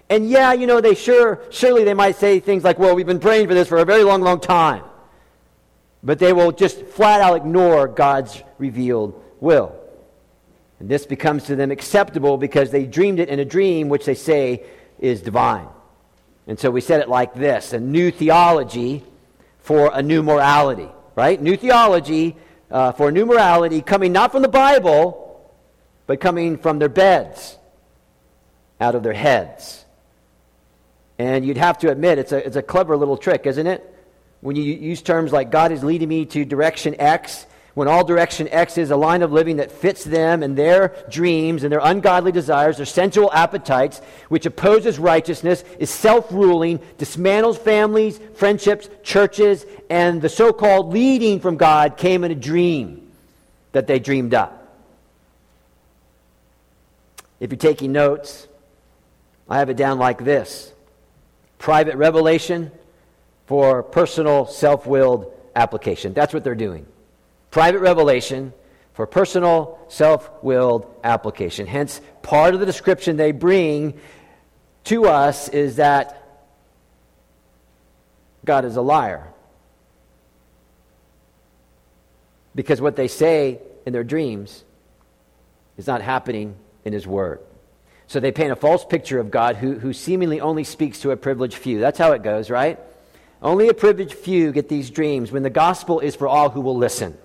And 0.09 0.29
yeah, 0.29 0.53
you 0.53 0.67
know, 0.67 0.81
they 0.81 0.95
sure, 0.95 1.41
surely 1.51 1.83
they 1.83 1.93
might 1.93 2.15
say 2.15 2.39
things 2.39 2.63
like, 2.63 2.79
well, 2.79 2.95
we've 2.95 3.05
been 3.05 3.19
praying 3.19 3.47
for 3.47 3.53
this 3.53 3.67
for 3.67 3.77
a 3.77 3.85
very 3.85 4.03
long, 4.03 4.21
long 4.21 4.39
time. 4.39 4.83
But 6.01 6.17
they 6.17 6.33
will 6.33 6.51
just 6.51 6.83
flat 6.85 7.21
out 7.21 7.35
ignore 7.35 7.87
God's 7.87 8.41
revealed 8.57 9.21
will. 9.39 9.78
And 10.79 10.87
this 10.87 11.05
becomes 11.05 11.43
to 11.45 11.55
them 11.55 11.71
acceptable 11.71 12.37
because 12.37 12.71
they 12.71 12.85
dreamed 12.85 13.19
it 13.19 13.29
in 13.29 13.39
a 13.39 13.45
dream 13.45 13.89
which 13.89 14.05
they 14.05 14.15
say 14.15 14.63
is 14.97 15.21
divine. 15.21 15.67
And 16.47 16.59
so 16.59 16.71
we 16.71 16.81
said 16.81 17.01
it 17.01 17.09
like 17.09 17.33
this 17.33 17.73
a 17.73 17.79
new 17.79 18.11
theology 18.11 19.03
for 19.59 19.91
a 19.93 20.01
new 20.01 20.23
morality, 20.23 20.89
right? 21.15 21.39
New 21.39 21.57
theology 21.57 22.35
uh, 22.71 22.91
for 22.93 23.09
a 23.09 23.11
new 23.11 23.25
morality 23.25 23.81
coming 23.81 24.11
not 24.11 24.31
from 24.31 24.41
the 24.41 24.47
Bible, 24.47 25.25
but 26.07 26.19
coming 26.19 26.57
from 26.57 26.79
their 26.79 26.89
beds, 26.89 27.57
out 28.79 28.95
of 28.95 29.03
their 29.03 29.13
heads. 29.13 29.85
And 31.19 31.45
you'd 31.45 31.57
have 31.57 31.77
to 31.79 31.91
admit, 31.91 32.17
it's 32.17 32.31
a, 32.31 32.45
it's 32.45 32.55
a 32.55 32.61
clever 32.61 32.95
little 32.95 33.17
trick, 33.17 33.45
isn't 33.45 33.67
it? 33.67 33.85
When 34.41 34.55
you 34.55 34.63
use 34.63 35.01
terms 35.01 35.33
like 35.33 35.51
God 35.51 35.73
is 35.73 35.83
leading 35.83 36.07
me 36.07 36.25
to 36.27 36.45
direction 36.45 36.95
X, 36.97 37.45
when 37.79 37.87
all 37.87 38.03
direction 38.03 38.49
X 38.49 38.77
is 38.77 38.91
a 38.91 38.97
line 38.97 39.21
of 39.21 39.31
living 39.31 39.55
that 39.55 39.71
fits 39.71 40.03
them 40.03 40.43
and 40.43 40.57
their 40.57 40.93
dreams 41.09 41.63
and 41.63 41.71
their 41.71 41.79
ungodly 41.81 42.33
desires, 42.33 42.75
their 42.75 42.85
sensual 42.85 43.31
appetites, 43.31 44.01
which 44.27 44.45
opposes 44.45 44.99
righteousness, 44.99 45.63
is 45.79 45.89
self 45.89 46.29
ruling, 46.29 46.79
dismantles 46.97 47.57
families, 47.57 48.19
friendships, 48.35 48.89
churches, 49.01 49.65
and 49.89 50.21
the 50.21 50.27
so 50.27 50.51
called 50.51 50.91
leading 50.91 51.39
from 51.39 51.55
God 51.55 51.95
came 51.95 52.25
in 52.25 52.31
a 52.31 52.35
dream 52.35 53.09
that 53.71 53.87
they 53.87 53.97
dreamed 53.97 54.33
up. 54.33 54.75
If 57.39 57.49
you're 57.49 57.57
taking 57.57 57.93
notes, 57.93 58.45
I 59.47 59.59
have 59.59 59.69
it 59.69 59.77
down 59.77 59.99
like 59.99 60.21
this 60.25 60.73
private 61.59 61.95
revelation 61.95 62.71
for 63.45 63.83
personal 63.83 64.47
self 64.47 64.85
willed 64.85 65.31
application. 65.55 66.13
That's 66.13 66.33
what 66.33 66.43
they're 66.43 66.55
doing. 66.55 66.85
Private 67.51 67.79
revelation 67.79 68.53
for 68.93 69.07
personal, 69.07 69.79
self 69.87 70.29
willed 70.43 70.85
application. 71.03 71.67
Hence, 71.67 72.01
part 72.21 72.53
of 72.53 72.59
the 72.59 72.65
description 72.65 73.17
they 73.17 73.31
bring 73.31 73.99
to 74.85 75.05
us 75.05 75.49
is 75.49 75.77
that 75.77 76.15
God 78.45 78.65
is 78.65 78.75
a 78.75 78.81
liar. 78.81 79.27
Because 82.55 82.81
what 82.81 82.95
they 82.95 83.07
say 83.07 83.59
in 83.85 83.93
their 83.93 84.03
dreams 84.03 84.63
is 85.77 85.87
not 85.87 86.01
happening 86.01 86.55
in 86.83 86.93
His 86.93 87.07
Word. 87.07 87.39
So 88.07 88.19
they 88.19 88.31
paint 88.31 88.51
a 88.51 88.55
false 88.55 88.83
picture 88.83 89.19
of 89.19 89.31
God 89.31 89.55
who, 89.55 89.77
who 89.77 89.93
seemingly 89.93 90.41
only 90.41 90.63
speaks 90.63 91.01
to 91.01 91.11
a 91.11 91.15
privileged 91.17 91.55
few. 91.55 91.79
That's 91.79 91.99
how 91.99 92.11
it 92.13 92.23
goes, 92.23 92.49
right? 92.49 92.79
Only 93.41 93.69
a 93.69 93.73
privileged 93.73 94.13
few 94.13 94.51
get 94.51 94.67
these 94.67 94.89
dreams 94.89 95.31
when 95.31 95.43
the 95.43 95.49
gospel 95.49 95.99
is 95.99 96.15
for 96.15 96.27
all 96.27 96.49
who 96.49 96.61
will 96.61 96.75
listen. 96.75 97.17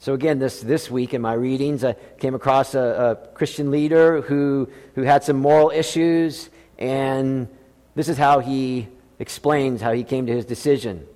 So, 0.00 0.14
again, 0.14 0.38
this, 0.38 0.60
this 0.60 0.90
week 0.90 1.12
in 1.12 1.20
my 1.20 1.34
readings, 1.34 1.84
I 1.84 1.92
came 2.18 2.34
across 2.34 2.74
a, 2.74 2.80
a 3.22 3.28
Christian 3.34 3.70
leader 3.70 4.22
who, 4.22 4.68
who 4.94 5.02
had 5.02 5.22
some 5.22 5.36
moral 5.36 5.70
issues, 5.70 6.48
and 6.78 7.46
this 7.94 8.08
is 8.08 8.16
how 8.16 8.40
he 8.40 8.88
explains 9.18 9.82
how 9.82 9.92
he 9.92 10.02
came 10.02 10.24
to 10.24 10.32
his 10.32 10.46
decision. 10.46 11.06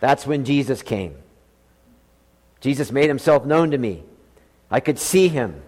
That's 0.00 0.26
when 0.26 0.46
Jesus 0.46 0.80
came. 0.80 1.14
Jesus 2.60 2.90
made 2.90 3.08
himself 3.08 3.44
known 3.44 3.70
to 3.72 3.78
me. 3.78 4.02
I 4.70 4.80
could 4.80 4.98
see 4.98 5.28
him. 5.28 5.62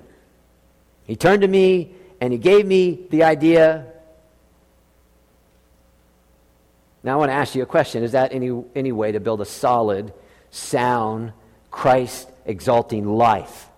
He 1.07 1.17
turned 1.17 1.43
to 1.43 1.49
me 1.49 1.93
and 2.21 2.33
he 2.33 2.39
gave 2.39 2.67
me 2.67 3.07
the 3.11 3.25
idea. 3.25 3.87
Now 7.03 7.15
I 7.15 7.17
want 7.17 7.31
to 7.31 7.35
ask 7.35 7.55
you 7.55 7.63
a 7.63 7.67
question. 7.67 8.03
Is 8.03 8.13
that 8.13 8.33
any, 8.33 8.65
any 8.75 8.93
way 8.93 9.13
to 9.13 9.21
build 9.21 9.43
a 9.43 9.45
solid, 9.45 10.15
sound, 10.51 11.33
Christ 11.73 12.29
exalting 12.45 13.07
life? 13.07 13.69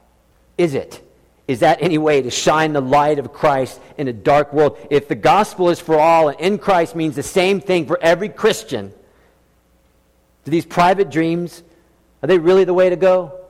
Is 0.59 0.75
it? 0.75 1.01
Is 1.49 1.61
that 1.61 1.83
any 1.83 1.99
way 1.99 2.23
to 2.23 2.31
shine 2.31 2.73
the 2.73 2.81
light 2.81 3.19
of 3.19 3.33
Christ 3.33 3.81
in 3.97 4.09
a 4.09 4.13
dark 4.13 4.53
world? 4.53 4.79
If 4.91 5.09
the 5.09 5.15
gospel 5.15 5.71
is 5.71 5.81
for 5.81 5.99
all 5.99 6.29
and 6.29 6.41
in 6.41 6.59
Christ 6.59 6.97
means 6.97 7.17
the 7.17 7.23
same 7.23 7.61
thing 7.61 7.87
for 7.87 7.99
every 8.01 8.29
Christian, 8.29 8.93
do 10.45 10.51
these 10.51 10.67
private 10.67 11.11
dreams, 11.11 11.63
are 12.23 12.27
they 12.27 12.39
really 12.39 12.65
the 12.65 12.75
way 12.75 12.91
to 12.91 12.97
go? 12.97 13.41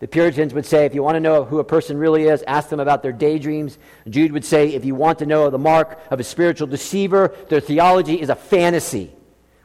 The 0.00 0.08
Puritans 0.08 0.52
would 0.54 0.66
say, 0.66 0.84
if 0.84 0.94
you 0.94 1.02
want 1.02 1.16
to 1.16 1.20
know 1.20 1.44
who 1.44 1.58
a 1.58 1.64
person 1.64 1.96
really 1.96 2.24
is, 2.24 2.42
ask 2.46 2.68
them 2.68 2.80
about 2.80 3.02
their 3.02 3.12
daydreams. 3.12 3.78
Jude 4.08 4.32
would 4.32 4.44
say, 4.44 4.74
if 4.74 4.84
you 4.84 4.94
want 4.94 5.20
to 5.20 5.26
know 5.26 5.50
the 5.50 5.58
mark 5.58 5.98
of 6.10 6.20
a 6.20 6.24
spiritual 6.24 6.66
deceiver, 6.66 7.34
their 7.48 7.60
theology 7.60 8.20
is 8.20 8.28
a 8.28 8.34
fantasy, 8.34 9.12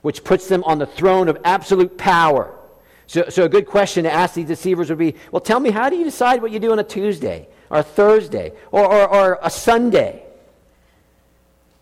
which 0.01 0.23
puts 0.23 0.47
them 0.47 0.63
on 0.63 0.79
the 0.79 0.85
throne 0.85 1.27
of 1.29 1.37
absolute 1.43 1.97
power. 1.97 2.55
So, 3.09 3.27
so 3.27 3.43
a 3.43 3.49
good 3.49 3.65
question 3.65 4.03
to 4.03 4.13
ask 4.13 4.35
these 4.35 4.45
deceivers 4.45 4.89
would 4.89 4.99
be, 4.99 5.15
well, 5.31 5.39
tell 5.39 5.59
me, 5.59 5.71
how 5.71 5.89
do 5.89 5.95
you 5.95 6.03
decide 6.03 6.43
what 6.43 6.51
you 6.51 6.59
do 6.59 6.71
on 6.71 6.77
a 6.77 6.83
Tuesday 6.83 7.47
or 7.71 7.79
a 7.79 7.83
Thursday 7.83 8.53
or, 8.71 8.85
or, 8.85 9.09
or 9.09 9.39
a 9.41 9.49
Sunday? 9.49 10.21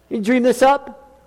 You 0.08 0.22
dream 0.22 0.44
this 0.44 0.62
up? 0.62 1.22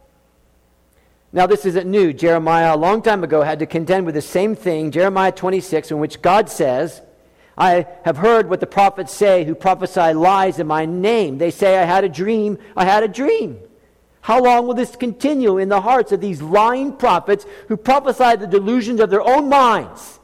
Now, 1.35 1.47
this 1.47 1.67
isn't 1.67 1.87
new. 1.87 2.15
Jeremiah, 2.15 2.75
a 2.75 2.79
long 2.79 3.03
time 3.03 3.23
ago, 3.23 3.43
had 3.43 3.59
to 3.59 3.67
contend 3.67 4.07
with 4.07 4.15
the 4.15 4.23
same 4.23 4.57
thing, 4.57 4.91
Jeremiah 4.91 5.33
26, 5.33 5.91
in 5.91 5.99
which 5.99 6.23
God 6.23 6.49
says, 6.49 7.03
I 7.59 7.87
have 8.07 8.17
heard 8.17 8.49
what 8.49 8.61
the 8.61 8.67
prophets 8.67 9.13
say 9.13 9.45
who 9.45 9.55
prophesy 9.55 10.15
lies 10.15 10.59
in 10.59 10.67
my 10.67 10.87
name. 10.87 11.37
They 11.37 11.51
say, 11.51 11.77
I 11.77 11.85
had 11.85 12.05
a 12.05 12.09
dream, 12.09 12.57
I 12.75 12.87
had 12.87 13.03
a 13.03 13.09
dream. 13.09 13.59
How 14.23 14.43
long 14.43 14.67
will 14.67 14.75
this 14.75 14.97
continue 14.97 15.59
in 15.59 15.69
the 15.69 15.81
hearts 15.81 16.13
of 16.13 16.21
these 16.21 16.43
lying 16.43 16.93
prophets 16.93 17.47
who 17.69 17.77
prophesy 17.77 18.37
the 18.37 18.47
delusions 18.47 19.01
of 19.01 19.11
their 19.11 19.23
own 19.23 19.49
minds? 19.49 20.19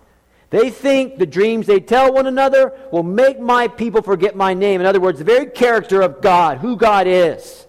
They 0.50 0.70
think 0.70 1.18
the 1.18 1.26
dreams 1.26 1.66
they 1.66 1.80
tell 1.80 2.12
one 2.12 2.26
another 2.26 2.72
will 2.92 3.02
make 3.02 3.40
my 3.40 3.68
people 3.68 4.02
forget 4.02 4.36
my 4.36 4.54
name. 4.54 4.80
In 4.80 4.86
other 4.86 5.00
words, 5.00 5.18
the 5.18 5.24
very 5.24 5.46
character 5.46 6.02
of 6.02 6.20
God, 6.20 6.58
who 6.58 6.76
God 6.76 7.06
is. 7.06 7.66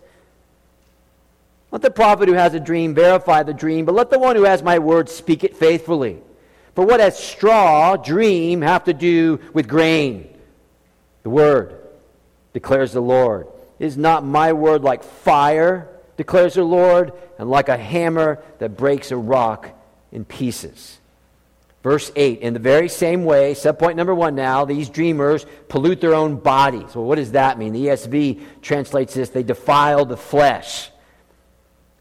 Let 1.71 1.81
the 1.81 1.91
prophet 1.91 2.29
who 2.29 2.35
has 2.35 2.53
a 2.53 2.59
dream 2.59 2.93
verify 2.93 3.43
the 3.43 3.53
dream, 3.53 3.85
but 3.85 3.95
let 3.95 4.09
the 4.09 4.19
one 4.19 4.35
who 4.35 4.43
has 4.43 4.61
my 4.63 4.79
word 4.79 5.09
speak 5.09 5.43
it 5.43 5.57
faithfully. 5.57 6.21
For 6.75 6.85
what 6.85 6.99
has 6.99 7.17
straw, 7.17 7.97
dream, 7.97 8.61
have 8.61 8.83
to 8.83 8.93
do 8.93 9.39
with 9.53 9.67
grain? 9.67 10.29
The 11.23 11.29
word, 11.29 11.75
declares 12.53 12.93
the 12.93 13.01
Lord. 13.01 13.47
Is 13.79 13.97
not 13.97 14.23
my 14.23 14.53
word 14.53 14.83
like 14.83 15.03
fire, 15.03 15.89
declares 16.17 16.55
the 16.55 16.63
Lord, 16.63 17.13
and 17.37 17.49
like 17.49 17.69
a 17.69 17.77
hammer 17.77 18.43
that 18.59 18.75
breaks 18.75 19.11
a 19.11 19.17
rock 19.17 19.69
in 20.11 20.25
pieces? 20.25 20.99
Verse 21.83 22.11
8, 22.15 22.39
in 22.41 22.53
the 22.53 22.59
very 22.59 22.89
same 22.89 23.23
way, 23.23 23.53
subpoint 23.53 23.95
number 23.95 24.13
one 24.13 24.35
now, 24.35 24.65
these 24.65 24.89
dreamers 24.89 25.45
pollute 25.69 26.01
their 26.01 26.15
own 26.15 26.35
bodies. 26.35 26.95
Well, 26.95 27.05
what 27.05 27.15
does 27.15 27.31
that 27.31 27.57
mean? 27.57 27.71
The 27.71 27.85
ESV 27.85 28.61
translates 28.61 29.13
this 29.13 29.29
they 29.29 29.43
defile 29.43 30.03
the 30.03 30.17
flesh. 30.17 30.89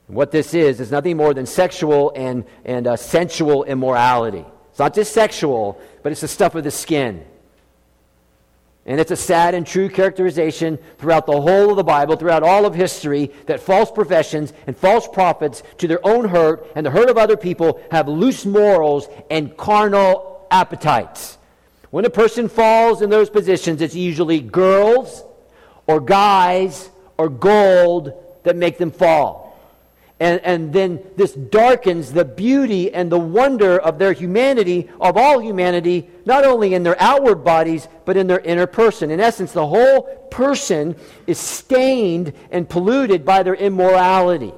What 0.08 0.30
this 0.30 0.54
is, 0.54 0.80
is 0.80 0.90
nothing 0.90 1.16
more 1.16 1.35
than 1.35 1.46
sexual 1.46 2.12
and, 2.16 2.44
and 2.64 2.87
uh, 2.87 2.96
sensual 2.96 3.64
immorality. 3.64 4.44
It's 4.70 4.78
not 4.78 4.94
just 4.94 5.12
sexual, 5.12 5.80
but 6.02 6.12
it's 6.12 6.20
the 6.20 6.28
stuff 6.28 6.54
of 6.54 6.64
the 6.64 6.70
skin. 6.70 7.25
And 8.87 9.00
it's 9.00 9.11
a 9.11 9.16
sad 9.16 9.55
and 9.55 9.66
true 9.66 9.88
characterization 9.88 10.78
throughout 10.99 11.26
the 11.26 11.40
whole 11.40 11.71
of 11.71 11.76
the 11.76 11.83
Bible, 11.83 12.14
throughout 12.14 12.45
all 12.45 12.64
of 12.64 12.75
history, 12.75 13.33
that 13.47 13.59
false 13.59 13.90
professions 13.90 14.52
and 14.69 14.76
false 14.76 15.09
prophets, 15.09 15.64
to 15.78 15.88
their 15.88 16.05
own 16.07 16.28
hurt 16.28 16.71
and 16.76 16.87
the 16.87 16.90
hurt 16.90 17.11
of 17.11 17.19
other 17.19 17.37
people, 17.37 17.81
have 17.90 18.07
loose 18.07 18.47
morals 18.47 19.09
and 19.28 19.57
carnal 19.57 20.47
appetites. 20.52 21.37
When 21.90 22.05
a 22.05 22.11
person 22.11 22.49
falls 22.49 23.02
in 23.02 23.11
those 23.11 23.28
positions, 23.28 23.83
it's 23.83 23.95
usually 23.95 24.40
girls 24.40 25.25
or 25.88 26.00
guys 26.00 26.88
or 27.19 27.28
gold 27.28 28.12
that 28.45 28.55
make 28.55 28.78
them 28.78 28.93
fall. 28.93 29.45
And, 30.18 30.40
and 30.40 30.73
then 30.73 31.02
this 31.16 31.32
darkens 31.32 32.12
the 32.12 32.25
beauty 32.25 32.92
and 32.92 33.12
the 33.12 33.18
wonder 33.18 33.78
of 33.78 33.99
their 33.99 34.14
humanity, 34.14 34.88
of 34.99 35.16
all 35.18 35.40
humanity, 35.40 36.08
not 36.25 36.44
only 36.44 36.73
in 36.73 36.82
their 36.85 36.96
outward 37.00 37.44
bodies, 37.44 37.87
but 38.06 38.16
in 38.16 38.26
their 38.26 38.40
inner 38.40 38.66
person. 38.66 39.11
In 39.11 39.20
essence, 39.20 39.52
the 39.52 39.66
whole 39.66 40.02
person 40.30 40.96
is 41.26 41.38
stained 41.38 42.32
and 42.50 42.68
polluted 42.68 43.26
by 43.26 43.42
their 43.42 43.54
immorality. 43.54 44.54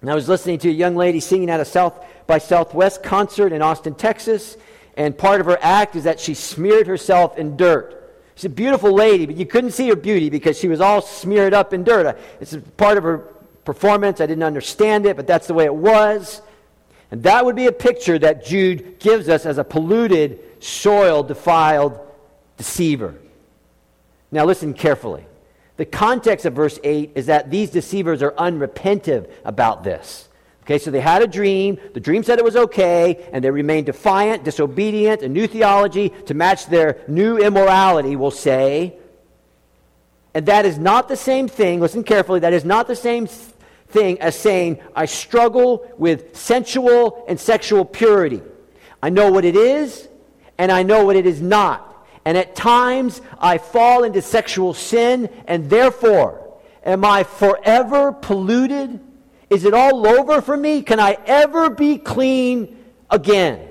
And 0.00 0.10
I 0.10 0.14
was 0.14 0.28
listening 0.28 0.60
to 0.60 0.68
a 0.68 0.72
young 0.72 0.94
lady 0.94 1.18
singing 1.18 1.50
at 1.50 1.58
a 1.58 1.64
South 1.64 2.04
by 2.28 2.38
Southwest 2.38 3.02
concert 3.02 3.52
in 3.52 3.62
Austin, 3.62 3.94
Texas, 3.94 4.56
and 4.96 5.16
part 5.16 5.40
of 5.40 5.46
her 5.46 5.58
act 5.60 5.96
is 5.96 6.04
that 6.04 6.20
she 6.20 6.34
smeared 6.34 6.86
herself 6.86 7.38
in 7.38 7.56
dirt. 7.56 7.94
She's 8.36 8.44
a 8.44 8.50
beautiful 8.50 8.92
lady, 8.92 9.26
but 9.26 9.36
you 9.36 9.46
couldn't 9.46 9.72
see 9.72 9.88
her 9.88 9.96
beauty 9.96 10.30
because 10.30 10.56
she 10.56 10.68
was 10.68 10.80
all 10.80 11.00
smeared 11.00 11.54
up 11.54 11.72
in 11.72 11.82
dirt. 11.82 12.16
It's 12.40 12.56
part 12.76 12.98
of 12.98 13.02
her 13.02 13.24
performance. 13.64 14.20
I 14.20 14.26
didn't 14.26 14.44
understand 14.44 15.06
it, 15.06 15.16
but 15.16 15.26
that's 15.26 15.46
the 15.46 15.54
way 15.54 15.64
it 15.64 15.74
was. 15.74 16.42
And 17.10 17.22
that 17.22 17.44
would 17.44 17.56
be 17.56 17.66
a 17.66 17.72
picture 17.72 18.18
that 18.18 18.44
Jude 18.44 18.98
gives 18.98 19.28
us 19.28 19.46
as 19.46 19.58
a 19.58 19.64
polluted, 19.64 20.62
soiled, 20.62 21.28
defiled 21.28 21.98
deceiver. 22.56 23.14
Now, 24.30 24.44
listen 24.44 24.74
carefully. 24.74 25.24
The 25.76 25.86
context 25.86 26.44
of 26.44 26.54
verse 26.54 26.78
8 26.82 27.12
is 27.14 27.26
that 27.26 27.50
these 27.50 27.70
deceivers 27.70 28.22
are 28.22 28.32
unrepentive 28.32 29.30
about 29.44 29.84
this. 29.84 30.28
Okay, 30.62 30.76
so 30.76 30.90
they 30.90 31.00
had 31.00 31.22
a 31.22 31.26
dream. 31.26 31.78
The 31.94 32.00
dream 32.00 32.22
said 32.22 32.38
it 32.38 32.44
was 32.44 32.56
okay, 32.56 33.26
and 33.32 33.42
they 33.42 33.50
remained 33.50 33.86
defiant, 33.86 34.44
disobedient, 34.44 35.22
a 35.22 35.28
new 35.28 35.46
theology 35.46 36.10
to 36.26 36.34
match 36.34 36.66
their 36.66 36.98
new 37.08 37.38
immorality, 37.38 38.16
we'll 38.16 38.30
say. 38.30 38.98
And 40.34 40.46
that 40.46 40.66
is 40.66 40.78
not 40.78 41.08
the 41.08 41.16
same 41.16 41.48
thing, 41.48 41.80
listen 41.80 42.04
carefully, 42.04 42.40
that 42.40 42.52
is 42.52 42.64
not 42.64 42.86
the 42.86 42.96
same 42.96 43.26
thing 43.88 44.20
as 44.20 44.38
saying, 44.38 44.78
I 44.94 45.06
struggle 45.06 45.90
with 45.96 46.36
sensual 46.36 47.24
and 47.28 47.40
sexual 47.40 47.84
purity. 47.84 48.42
I 49.02 49.10
know 49.10 49.32
what 49.32 49.44
it 49.44 49.56
is, 49.56 50.08
and 50.58 50.70
I 50.70 50.82
know 50.82 51.04
what 51.04 51.16
it 51.16 51.26
is 51.26 51.40
not. 51.40 52.06
And 52.24 52.36
at 52.36 52.54
times 52.54 53.22
I 53.38 53.58
fall 53.58 54.04
into 54.04 54.20
sexual 54.20 54.74
sin, 54.74 55.30
and 55.46 55.70
therefore, 55.70 56.58
am 56.84 57.04
I 57.04 57.24
forever 57.24 58.12
polluted? 58.12 59.00
Is 59.48 59.64
it 59.64 59.72
all 59.72 60.06
over 60.06 60.42
for 60.42 60.56
me? 60.56 60.82
Can 60.82 61.00
I 61.00 61.16
ever 61.24 61.70
be 61.70 61.96
clean 61.96 62.76
again? 63.10 63.70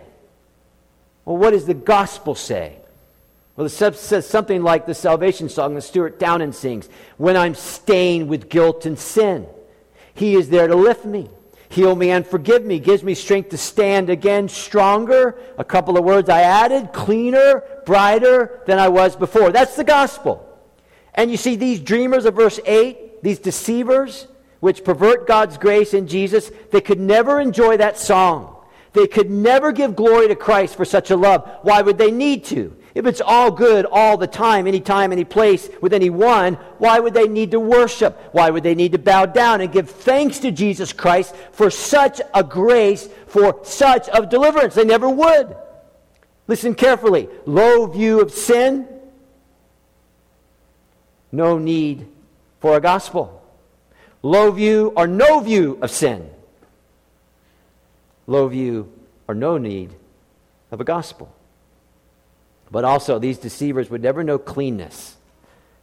Well, 1.24 1.38
what 1.38 1.52
does 1.52 1.66
the 1.66 1.76
gospel 1.76 2.34
say? 2.34 2.77
Well, 3.58 3.66
it 3.66 3.70
says 3.70 4.28
something 4.28 4.62
like 4.62 4.86
the 4.86 4.94
salvation 4.94 5.50
song 5.50 5.74
that 5.74 5.82
Stuart 5.82 6.20
Townend 6.20 6.54
sings 6.54 6.88
When 7.18 7.36
I'm 7.36 7.56
stained 7.56 8.30
with 8.30 8.50
guilt 8.50 8.86
and 8.86 8.98
sin. 8.98 9.48
He 10.14 10.36
is 10.36 10.50
there 10.50 10.68
to 10.68 10.76
lift 10.76 11.06
me, 11.06 11.30
heal 11.70 11.96
me, 11.96 12.12
and 12.12 12.26
forgive 12.26 12.64
me, 12.64 12.80
gives 12.80 13.04
me 13.04 13.16
strength 13.16 13.50
to 13.50 13.58
stand 13.58 14.10
again 14.12 14.48
stronger. 14.48 15.40
A 15.58 15.64
couple 15.64 15.98
of 15.98 16.06
words 16.06 16.30
I 16.30 16.42
added 16.42 16.94
cleaner, 16.94 17.64
brighter 17.86 18.62
than 18.68 18.80
I 18.80 18.90
was 18.90 19.16
before. 19.16 19.52
That's 19.52 19.76
the 19.76 19.84
gospel. 19.84 20.44
And 21.16 21.32
you 21.32 21.38
see, 21.38 21.56
these 21.56 21.80
dreamers 21.80 22.26
of 22.26 22.36
verse 22.36 22.60
8, 22.64 23.24
these 23.24 23.40
deceivers, 23.40 24.28
which 24.60 24.84
pervert 24.84 25.28
God's 25.28 25.58
grace 25.58 25.96
in 25.96 26.08
Jesus, 26.08 26.52
they 26.72 26.82
could 26.82 27.00
never 27.00 27.40
enjoy 27.40 27.78
that 27.78 27.98
song. 27.98 28.56
They 28.94 29.08
could 29.08 29.30
never 29.30 29.72
give 29.72 29.96
glory 29.96 30.28
to 30.28 30.36
Christ 30.36 30.76
for 30.76 30.86
such 30.86 31.12
a 31.12 31.16
love. 31.16 31.48
Why 31.62 31.82
would 31.82 31.98
they 31.98 32.12
need 32.12 32.46
to? 32.46 32.76
If 32.98 33.06
it's 33.06 33.22
all 33.22 33.52
good 33.52 33.86
all 33.86 34.18
the 34.18 34.26
time, 34.26 34.66
anytime, 34.66 35.12
any 35.12 35.24
place, 35.24 35.70
with 35.82 35.94
anyone, 35.94 36.56
why 36.80 37.00
would 37.00 37.14
they 37.14 37.28
need 37.28 37.52
to 37.52 37.60
worship? 37.60 38.20
Why 38.32 38.50
would 38.50 38.64
they 38.64 38.74
need 38.74 38.94
to 38.94 38.98
bow 38.98 39.28
down 39.28 39.62
and 39.62 39.72
give 39.72 39.88
thanks 39.88 40.40
to 40.40 40.52
Jesus 40.52 40.94
Christ 40.94 41.36
for 41.52 41.70
such 41.70 42.22
a 42.34 42.44
grace, 42.44 43.08
for 43.28 43.60
such 43.64 44.10
a 44.12 44.26
deliverance? 44.26 44.74
They 44.74 44.84
never 44.84 45.08
would. 45.08 45.56
Listen 46.48 46.74
carefully. 46.74 47.30
Low 47.46 47.86
view 47.86 48.20
of 48.20 48.32
sin, 48.32 48.88
no 51.32 51.60
need 51.60 52.08
for 52.62 52.78
a 52.78 52.82
gospel. 52.82 53.44
Low 54.24 54.50
view 54.50 54.92
or 54.96 55.06
no 55.06 55.40
view 55.42 55.78
of 55.84 55.92
sin, 55.92 56.32
low 58.26 58.48
view 58.48 58.92
or 59.28 59.36
no 59.36 59.60
need 59.60 59.94
of 60.72 60.82
a 60.82 60.84
gospel. 60.84 61.32
But 62.70 62.84
also, 62.84 63.20
these 63.20 63.38
deceivers 63.38 63.90
would 63.90 64.02
never 64.02 64.24
know 64.24 64.38
cleanness. 64.38 65.16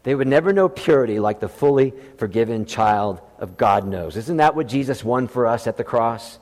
They 0.02 0.14
would 0.14 0.28
never 0.28 0.52
know 0.52 0.68
purity 0.68 1.18
like 1.18 1.40
the 1.40 1.48
fully 1.48 1.94
forgiven 2.18 2.66
child 2.66 3.20
of 3.38 3.56
God 3.56 3.86
knows. 3.86 4.16
Isn't 4.16 4.36
that 4.36 4.54
what 4.54 4.68
Jesus 4.68 5.02
won 5.02 5.28
for 5.28 5.46
us 5.46 5.66
at 5.66 5.78
the 5.78 5.84
cross? 5.84 6.38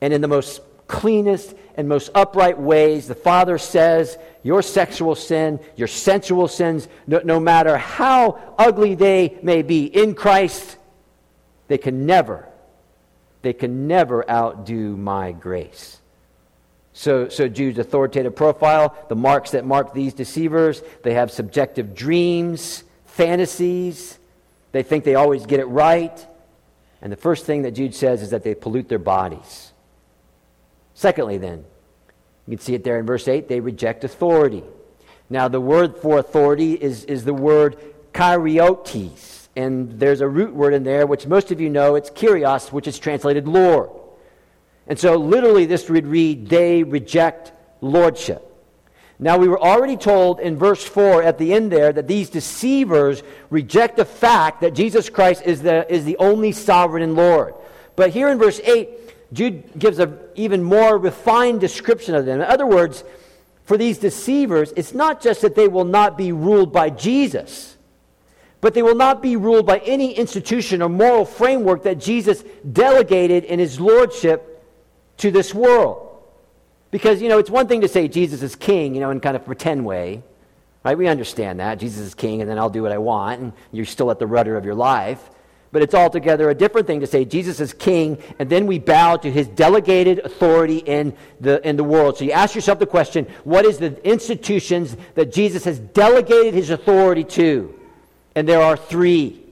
And 0.00 0.14
in 0.14 0.22
the 0.22 0.28
most 0.28 0.62
cleanest 0.86 1.54
and 1.76 1.88
most 1.88 2.10
upright 2.14 2.58
ways, 2.58 3.06
the 3.06 3.14
Father 3.14 3.58
says, 3.58 4.16
Your 4.42 4.62
sexual 4.62 5.14
sin, 5.14 5.60
your 5.76 5.88
sensual 5.88 6.48
sins, 6.48 6.88
no, 7.06 7.20
no 7.24 7.38
matter 7.38 7.76
how 7.76 8.54
ugly 8.58 8.94
they 8.94 9.38
may 9.42 9.60
be 9.60 9.84
in 9.84 10.14
Christ, 10.14 10.78
they 11.68 11.78
can 11.78 12.06
never, 12.06 12.48
they 13.42 13.52
can 13.52 13.86
never 13.86 14.28
outdo 14.28 14.96
my 14.96 15.32
grace. 15.32 16.00
So, 16.96 17.28
so 17.28 17.48
Jude's 17.48 17.80
authoritative 17.80 18.36
profile, 18.36 18.96
the 19.08 19.16
marks 19.16 19.50
that 19.50 19.66
mark 19.66 19.92
these 19.92 20.14
deceivers, 20.14 20.80
they 21.02 21.14
have 21.14 21.30
subjective 21.32 21.92
dreams, 21.94 22.84
fantasies. 23.04 24.16
They 24.70 24.84
think 24.84 25.02
they 25.02 25.16
always 25.16 25.44
get 25.44 25.58
it 25.58 25.66
right. 25.66 26.26
And 27.02 27.12
the 27.12 27.16
first 27.16 27.46
thing 27.46 27.62
that 27.62 27.72
Jude 27.72 27.96
says 27.96 28.22
is 28.22 28.30
that 28.30 28.44
they 28.44 28.54
pollute 28.54 28.88
their 28.88 29.00
bodies. 29.00 29.72
Secondly, 30.94 31.36
then, 31.36 31.64
you 32.46 32.56
can 32.56 32.64
see 32.64 32.74
it 32.74 32.84
there 32.84 33.00
in 33.00 33.06
verse 33.06 33.26
8, 33.26 33.48
they 33.48 33.58
reject 33.58 34.04
authority. 34.04 34.62
Now, 35.28 35.48
the 35.48 35.60
word 35.60 35.96
for 35.96 36.18
authority 36.18 36.74
is, 36.74 37.04
is 37.06 37.24
the 37.24 37.34
word 37.34 37.76
kyriotes. 38.12 39.48
And 39.56 39.98
there's 39.98 40.20
a 40.20 40.28
root 40.28 40.54
word 40.54 40.74
in 40.74 40.84
there, 40.84 41.06
which 41.06 41.26
most 41.26 41.50
of 41.50 41.60
you 41.60 41.70
know, 41.70 41.96
it's 41.96 42.10
kyrios, 42.10 42.70
which 42.70 42.86
is 42.86 43.00
translated 43.00 43.48
Lord. 43.48 43.90
And 44.86 44.98
so, 44.98 45.16
literally, 45.16 45.66
this 45.66 45.88
would 45.88 46.06
read, 46.06 46.48
they 46.48 46.82
reject 46.82 47.52
lordship. 47.80 48.50
Now, 49.18 49.38
we 49.38 49.48
were 49.48 49.60
already 49.60 49.96
told 49.96 50.40
in 50.40 50.56
verse 50.56 50.82
4 50.84 51.22
at 51.22 51.38
the 51.38 51.54
end 51.54 51.70
there 51.70 51.92
that 51.92 52.08
these 52.08 52.30
deceivers 52.30 53.22
reject 53.48 53.96
the 53.96 54.04
fact 54.04 54.60
that 54.60 54.74
Jesus 54.74 55.08
Christ 55.08 55.42
is 55.44 55.62
the, 55.62 55.90
is 55.92 56.04
the 56.04 56.16
only 56.18 56.52
sovereign 56.52 57.02
and 57.02 57.14
Lord. 57.14 57.54
But 57.96 58.10
here 58.10 58.28
in 58.28 58.38
verse 58.38 58.60
8, 58.60 59.32
Jude 59.32 59.78
gives 59.78 59.98
an 59.98 60.18
even 60.34 60.62
more 60.62 60.98
refined 60.98 61.60
description 61.60 62.14
of 62.14 62.26
them. 62.26 62.40
In 62.40 62.46
other 62.46 62.66
words, 62.66 63.04
for 63.64 63.78
these 63.78 63.98
deceivers, 63.98 64.72
it's 64.76 64.92
not 64.92 65.22
just 65.22 65.42
that 65.42 65.54
they 65.54 65.68
will 65.68 65.84
not 65.84 66.18
be 66.18 66.32
ruled 66.32 66.72
by 66.72 66.90
Jesus, 66.90 67.76
but 68.60 68.74
they 68.74 68.82
will 68.82 68.94
not 68.94 69.22
be 69.22 69.36
ruled 69.36 69.64
by 69.64 69.78
any 69.78 70.12
institution 70.12 70.82
or 70.82 70.88
moral 70.88 71.24
framework 71.24 71.84
that 71.84 71.98
Jesus 71.98 72.44
delegated 72.72 73.44
in 73.44 73.58
his 73.58 73.80
lordship 73.80 74.53
to 75.18 75.30
this 75.30 75.54
world. 75.54 76.10
Because, 76.90 77.20
you 77.20 77.28
know, 77.28 77.38
it's 77.38 77.50
one 77.50 77.66
thing 77.66 77.80
to 77.80 77.88
say 77.88 78.06
Jesus 78.06 78.42
is 78.42 78.54
king, 78.54 78.94
you 78.94 79.00
know, 79.00 79.10
in 79.10 79.20
kind 79.20 79.36
of 79.36 79.44
pretend 79.44 79.84
way. 79.84 80.22
Right? 80.84 80.96
We 80.96 81.08
understand 81.08 81.60
that. 81.60 81.78
Jesus 81.78 82.06
is 82.06 82.14
king, 82.14 82.40
and 82.40 82.48
then 82.48 82.58
I'll 82.58 82.70
do 82.70 82.82
what 82.82 82.92
I 82.92 82.98
want, 82.98 83.40
and 83.40 83.52
you're 83.72 83.86
still 83.86 84.10
at 84.10 84.18
the 84.18 84.26
rudder 84.26 84.56
of 84.56 84.64
your 84.64 84.74
life. 84.74 85.30
But 85.72 85.82
it's 85.82 85.94
altogether 85.94 86.50
a 86.50 86.54
different 86.54 86.86
thing 86.86 87.00
to 87.00 87.06
say 87.08 87.24
Jesus 87.24 87.58
is 87.58 87.72
king, 87.72 88.22
and 88.38 88.48
then 88.48 88.66
we 88.68 88.78
bow 88.78 89.16
to 89.16 89.28
his 89.28 89.48
delegated 89.48 90.20
authority 90.20 90.76
in 90.76 91.16
the, 91.40 91.66
in 91.66 91.76
the 91.76 91.82
world. 91.82 92.16
So 92.16 92.24
you 92.24 92.30
ask 92.30 92.54
yourself 92.54 92.78
the 92.78 92.86
question 92.86 93.26
what 93.42 93.64
is 93.64 93.78
the 93.78 94.00
institutions 94.08 94.96
that 95.16 95.32
Jesus 95.32 95.64
has 95.64 95.80
delegated 95.80 96.54
his 96.54 96.70
authority 96.70 97.24
to? 97.24 97.74
And 98.36 98.48
there 98.48 98.62
are 98.62 98.76
three 98.76 99.42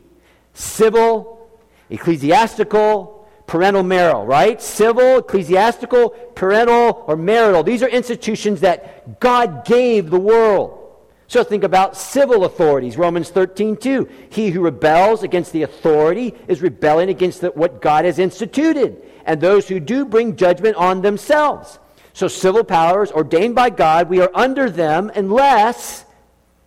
civil, 0.55 1.51
ecclesiastical, 1.91 3.22
parental 3.53 3.83
marital, 3.83 4.25
right? 4.25 4.63
Civil, 4.63 5.19
ecclesiastical, 5.19 6.09
parental, 6.35 7.05
or 7.07 7.17
marital. 7.17 7.63
These 7.63 7.83
are 7.83 7.89
institutions 7.89 8.63
that 8.63 9.21
God 9.21 9.67
gave 9.67 10.09
the 10.09 10.19
world. 10.19 10.79
So 11.27 11.45
think 11.45 11.63
about 11.63 11.95
civil 11.95 12.47
authorities. 12.47 12.97
Romans 12.97 13.29
13, 13.29 13.77
2. 13.77 14.09
He 14.31 14.49
who 14.49 14.63
rebels 14.63 15.23
against 15.23 15.53
the 15.53 15.65
authority 15.65 16.35
is 16.49 16.63
rebelling 16.63 17.11
against 17.11 17.43
the, 17.43 17.49
what 17.49 17.83
God 17.83 18.07
has 18.07 18.19
instituted. 18.19 19.03
And 19.27 19.39
those 19.39 19.69
who 19.69 19.81
do 19.81 20.07
bring 20.07 20.37
judgment 20.37 20.77
on 20.77 21.03
themselves. 21.03 21.79
So 22.15 22.29
civil 22.29 22.65
powers 22.65 23.13
ordained 23.13 23.55
by 23.55 23.69
God, 23.69 24.09
we 24.09 24.23
are 24.23 24.31
under 24.33 24.71
them 24.71 25.13
unless 25.15 26.07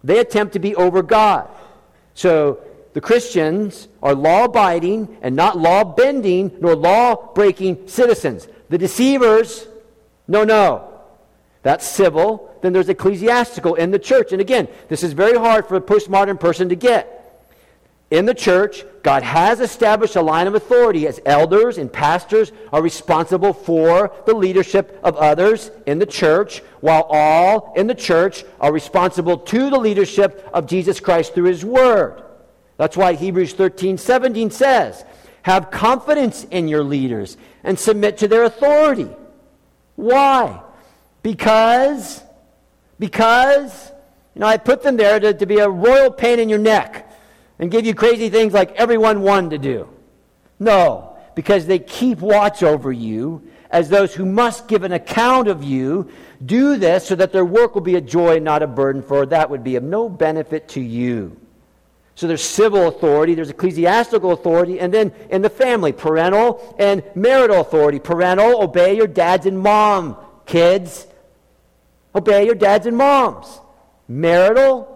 they 0.04 0.20
attempt 0.20 0.54
to 0.54 0.60
be 0.60 0.76
over 0.76 1.02
God. 1.02 1.50
So 2.14 2.60
the 2.96 3.02
Christians 3.02 3.90
are 4.02 4.16
law 4.16 4.46
abiding 4.46 5.18
and 5.22 5.36
not 5.36 5.58
law 5.58 5.84
bending 5.84 6.50
nor 6.62 6.78
law 6.78 7.34
breaking 7.34 7.90
citizens. 7.90 8.48
The 8.70 8.78
deceivers, 8.78 9.68
no, 10.30 10.46
no. 10.46 10.94
That's 11.62 11.86
civil. 11.86 12.58
Then 12.62 12.72
there's 12.72 12.88
ecclesiastical 12.88 13.76
in 13.76 13.92
the 13.92 14.00
church. 14.00 14.32
And 14.32 14.40
again, 14.40 14.70
this 14.88 15.04
is 15.04 15.12
very 15.12 15.38
hard 15.38 15.68
for 15.68 15.76
a 15.76 15.82
postmodern 15.82 16.40
person 16.40 16.70
to 16.70 16.76
get. 16.76 17.44
In 18.12 18.26
the 18.26 18.34
church, 18.34 18.86
God 19.04 19.24
has 19.24 19.60
established 19.60 20.16
a 20.16 20.22
line 20.22 20.48
of 20.48 20.56
authority 20.56 21.06
as 21.06 21.20
elders 21.26 21.78
and 21.78 21.92
pastors 21.92 22.54
are 22.72 22.82
responsible 22.82 23.52
for 23.52 24.14
the 24.26 24.34
leadership 24.34 25.02
of 25.04 25.18
others 25.18 25.70
in 25.86 26.00
the 26.00 26.06
church, 26.06 26.60
while 26.80 27.06
all 27.10 27.74
in 27.76 27.88
the 27.88 27.94
church 27.94 28.46
are 28.62 28.72
responsible 28.72 29.38
to 29.40 29.70
the 29.70 29.80
leadership 29.80 30.50
of 30.54 30.66
Jesus 30.66 31.02
Christ 31.02 31.34
through 31.34 31.50
his 31.50 31.66
word. 31.66 32.22
That's 32.78 32.98
why 32.98 33.14
Hebrews 33.14 33.54
13 33.54 33.98
17 33.98 34.52
says, 34.52 35.06
Have 35.44 35.72
confidence 35.72 36.46
in 36.46 36.68
your 36.68 36.84
leaders 36.84 37.38
and 37.64 37.80
submit 37.80 38.18
to 38.20 38.28
their 38.28 38.44
authority. 38.44 39.10
Why? 39.96 40.62
Because, 41.24 42.22
because, 43.00 43.92
you 44.34 44.42
know, 44.42 44.48
I 44.48 44.58
put 44.58 44.84
them 44.84 44.98
there 44.98 45.20
to, 45.20 45.34
to 45.34 45.46
be 45.46 45.60
a 45.60 45.70
royal 45.70 46.12
pain 46.12 46.40
in 46.40 46.50
your 46.50 46.60
neck 46.60 47.12
and 47.58 47.72
give 47.72 47.86
you 47.86 47.96
crazy 47.96 48.30
things 48.30 48.54
like 48.54 48.74
everyone 48.74 49.22
wanted 49.22 49.52
to 49.52 49.58
do. 49.58 49.90
No, 50.60 51.18
because 51.34 51.66
they 51.66 51.80
keep 51.80 52.20
watch 52.20 52.62
over 52.62 52.92
you 52.92 53.50
as 53.72 53.90
those 53.90 54.14
who 54.14 54.26
must 54.26 54.68
give 54.68 54.84
an 54.84 54.92
account 54.92 55.48
of 55.48 55.64
you 55.64 56.10
do 56.46 56.78
this 56.78 57.08
so 57.08 57.16
that 57.16 57.32
their 57.32 57.46
work 57.46 57.74
will 57.74 57.82
be 57.82 57.96
a 57.96 58.02
joy 58.02 58.36
and 58.36 58.46
not 58.46 58.62
a 58.62 58.68
burden, 58.68 59.02
for 59.02 59.26
that 59.26 59.50
would 59.50 59.64
be 59.64 59.76
of 59.76 59.84
no 59.84 60.10
benefit 60.10 60.68
to 60.70 60.82
you. 60.82 61.36
So 62.16 62.28
there's 62.28 62.44
civil 62.44 62.88
authority, 62.88 63.36
there's 63.36 63.50
ecclesiastical 63.50 64.32
authority, 64.32 64.80
and 64.80 64.94
then 64.94 65.12
in 65.30 65.42
the 65.42 65.50
family, 65.50 65.92
parental 65.92 66.76
and 66.80 67.04
marital 67.14 67.60
authority. 67.60 68.00
Parental, 68.00 68.64
obey 68.64 68.96
your 68.96 69.08
dads 69.08 69.46
and 69.46 69.60
mom, 69.60 70.16
kids. 70.46 71.08
Obey 72.16 72.46
your 72.46 72.56
dads 72.56 72.86
and 72.86 72.96
moms. 72.96 73.60
Marital, 74.08 74.96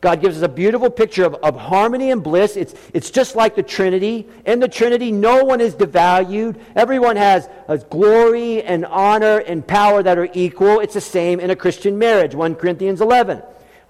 God 0.00 0.22
gives 0.22 0.38
us 0.38 0.42
a 0.42 0.48
beautiful 0.48 0.88
picture 0.88 1.24
of, 1.24 1.34
of 1.36 1.56
harmony 1.56 2.10
and 2.10 2.22
bliss. 2.22 2.56
It's, 2.56 2.74
it's 2.94 3.10
just 3.10 3.36
like 3.36 3.54
the 3.54 3.62
Trinity. 3.62 4.26
In 4.46 4.60
the 4.60 4.68
Trinity, 4.68 5.12
no 5.12 5.44
one 5.44 5.60
is 5.60 5.74
devalued. 5.74 6.58
Everyone 6.74 7.16
has 7.16 7.48
a 7.68 7.76
glory 7.76 8.62
and 8.62 8.86
honor 8.86 9.38
and 9.38 9.66
power 9.66 10.02
that 10.02 10.16
are 10.16 10.28
equal. 10.32 10.80
It's 10.80 10.94
the 10.94 11.00
same 11.02 11.40
in 11.40 11.50
a 11.50 11.56
Christian 11.56 11.98
marriage. 11.98 12.34
1 12.34 12.54
Corinthians 12.54 13.02
11. 13.02 13.42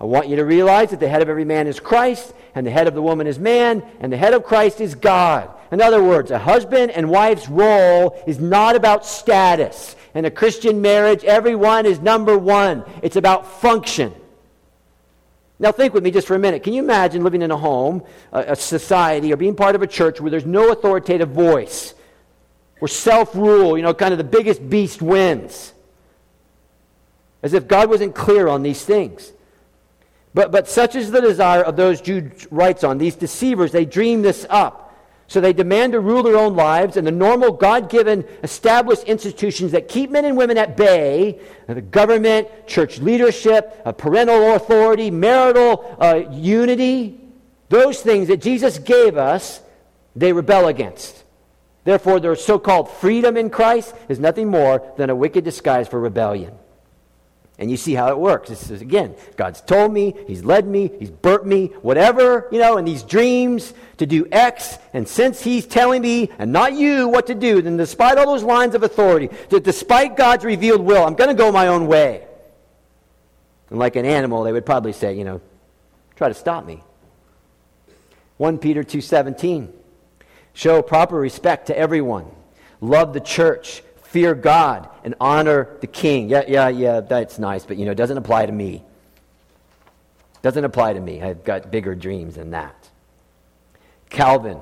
I 0.05 0.07
want 0.07 0.29
you 0.29 0.37
to 0.37 0.45
realize 0.45 0.91
that 0.91 1.01
the 1.01 1.09
head 1.09 1.23
of 1.23 1.31
every 1.31 1.47
man 1.47 1.67
is 1.67 1.81
Christ, 1.81 2.35
and 2.55 2.67
the 2.67 2.71
head 2.71 2.87
of 2.87 2.93
the 2.93 3.01
woman 3.01 3.27
is 3.27 3.39
man, 3.39 3.83
and 4.01 4.13
the 4.13 4.19
head 4.19 4.35
of 4.35 4.45
Christ 4.45 4.83
is 4.83 4.95
God. 4.95 5.49
In 5.73 5.81
other 5.81 6.05
words, 6.05 6.31
a 6.31 6.39
husband 6.39 6.91
and 6.91 7.09
wife's 7.09 7.49
role 7.49 8.23
is 8.27 8.39
not 8.39 8.77
about 8.77 9.07
status. 9.07 9.97
In 10.15 10.27
a 10.27 10.31
Christian 10.31 10.83
marriage, 10.83 11.25
everyone 11.25 11.87
is 11.87 12.01
number 12.01 12.37
one. 12.37 12.85
It's 13.01 13.17
about 13.17 13.47
function. 13.63 14.13
Now, 15.59 15.73
think 15.73 15.95
with 15.95 16.05
me 16.05 16.11
just 16.11 16.27
for 16.27 16.35
a 16.35 16.39
minute. 16.39 16.63
Can 16.63 16.75
you 16.75 16.83
imagine 16.83 17.25
living 17.25 17.41
in 17.41 17.51
a 17.51 17.57
home, 17.57 18.03
a, 18.31 18.41
a 18.49 18.57
society, 18.57 19.33
or 19.33 19.39
being 19.39 19.57
part 19.57 19.75
of 19.75 19.81
a 19.81 19.87
church 19.87 20.21
where 20.21 20.31
there's 20.31 20.45
no 20.45 20.71
authoritative 20.71 21.31
voice, 21.31 21.95
where 22.79 22.91
self 22.91 23.35
rule, 23.35 23.75
you 23.79 23.83
know, 23.83 23.95
kind 23.95 24.13
of 24.13 24.19
the 24.19 24.25
biggest 24.25 24.69
beast 24.69 25.01
wins? 25.01 25.73
As 27.43 27.55
if 27.55 27.67
God 27.67 27.89
wasn't 27.89 28.15
clear 28.15 28.49
on 28.49 28.63
these 28.63 28.85
things. 28.85 29.33
But, 30.35 30.51
but 30.51 30.69
such 30.69 30.97
is 30.97 31.11
the 31.11 31.21
desire 31.21 31.63
of 31.63 31.77
those 31.77 32.01
Jude 32.01 32.47
writes 32.51 32.85
on. 32.85 32.99
These 32.99 33.17
deceivers, 33.17 33.73
they 33.73 33.85
dream 33.85 34.23
this 34.23 34.45
up. 34.51 34.81
So 35.27 35.41
they 35.41 35.55
demand 35.55 35.93
to 35.93 36.01
rule 36.01 36.23
their 36.23 36.37
own 36.37 36.55
lives, 36.55 36.99
and 36.99 37.07
the 37.07 37.13
normal 37.13 37.53
God 37.53 37.89
given 37.89 38.27
established 38.43 39.05
institutions 39.05 39.73
that 39.73 39.89
keep 39.89 40.11
men 40.11 40.27
and 40.27 40.37
women 40.37 40.59
at 40.59 40.77
bay 40.77 41.41
the 41.67 41.81
government, 41.81 42.67
church 42.67 42.99
leadership, 42.99 43.83
parental 43.97 44.55
authority, 44.55 45.11
marital 45.11 45.97
uh, 45.99 46.25
unity 46.31 47.25
those 47.69 48.01
things 48.01 48.29
that 48.29 48.41
Jesus 48.41 48.79
gave 48.79 49.17
us, 49.17 49.61
they 50.15 50.33
rebel 50.33 50.69
against. 50.69 51.25
Therefore, 51.85 52.21
their 52.21 52.37
so 52.37 52.59
called 52.59 52.89
freedom 52.89 53.37
in 53.37 53.51
Christ 53.51 53.95
is 54.09 54.19
nothing 54.19 54.49
more 54.49 54.93
than 54.97 55.11
a 55.11 55.17
wicked 55.17 55.45
disguise 55.45 55.89
for 55.89 55.99
rebellion. 55.99 56.55
And 57.59 57.71
you 57.71 57.77
see 57.77 57.95
how 57.95 58.09
it 58.09 58.19
works. 58.19 58.49
This 58.49 58.69
is, 58.71 58.81
again, 58.81 59.15
God's 59.37 59.61
told 59.61 59.93
me, 59.93 60.15
He's 60.27 60.45
led 60.45 60.67
me, 60.67 60.91
He's 60.99 61.11
burnt 61.11 61.47
me, 61.47 61.67
whatever, 61.83 62.49
you 62.51 62.59
know, 62.59 62.79
in 62.79 62.85
these 62.85 63.05
dreams 63.05 63.73
to 63.99 64.07
do 64.07 64.27
X. 64.33 64.77
And 64.93 65.07
since 65.07 65.41
He's 65.41 65.65
telling 65.65 66.03
me 66.03 66.31
and 66.39 66.53
not 66.53 66.73
you 66.73 67.07
what 67.07 67.29
to 67.29 67.35
do, 67.35 67.63
then 67.63 67.77
despite 67.77 68.19
all 68.19 68.27
those 68.27 68.43
lines 68.43 68.75
of 68.75 68.83
authority, 68.83 69.31
despite 69.49 70.17
God's 70.17 70.45
revealed 70.45 70.81
will, 70.81 71.05
I'm 71.05 71.15
going 71.15 71.31
to 71.31 71.41
go 71.41 71.53
my 71.53 71.69
own 71.69 71.87
way. 71.87 72.27
And 73.71 73.79
like 73.79 73.95
an 73.95 74.05
animal, 74.05 74.43
they 74.43 74.53
would 74.53 74.67
probably 74.67 74.93
say, 74.93 75.17
you 75.17 75.25
know, 75.25 75.41
try 76.17 76.29
to 76.29 76.35
stop 76.35 76.67
me. 76.67 76.83
1 78.37 78.59
Peter 78.59 78.83
2:17 78.83 79.69
Show 80.55 80.83
proper 80.83 81.17
respect 81.17 81.67
to 81.67 81.79
everyone. 81.79 82.27
Love 82.81 83.13
the 83.13 83.21
church 83.21 83.83
fear 84.15 84.33
God 84.33 84.89
and 85.03 85.17
honor 85.21 85.77
the 85.81 85.89
king. 85.89 86.29
Yeah, 86.29 86.45
yeah, 86.47 86.69
yeah, 86.69 87.01
that's 87.01 87.41
nice, 87.41 87.67
but 87.67 87.77
you 87.79 87.85
know, 87.85 87.91
it 87.91 87.97
doesn't 87.97 88.17
apply 88.17 88.47
to 88.47 88.53
me. 88.53 88.85
Doesn't 90.41 90.65
apply 90.65 90.93
to 90.93 91.01
me. 91.01 91.21
I've 91.21 91.43
got 91.43 91.73
bigger 91.73 91.97
dreams 91.97 92.37
than 92.37 92.53
that. 92.53 92.77
Calvin, 94.11 94.61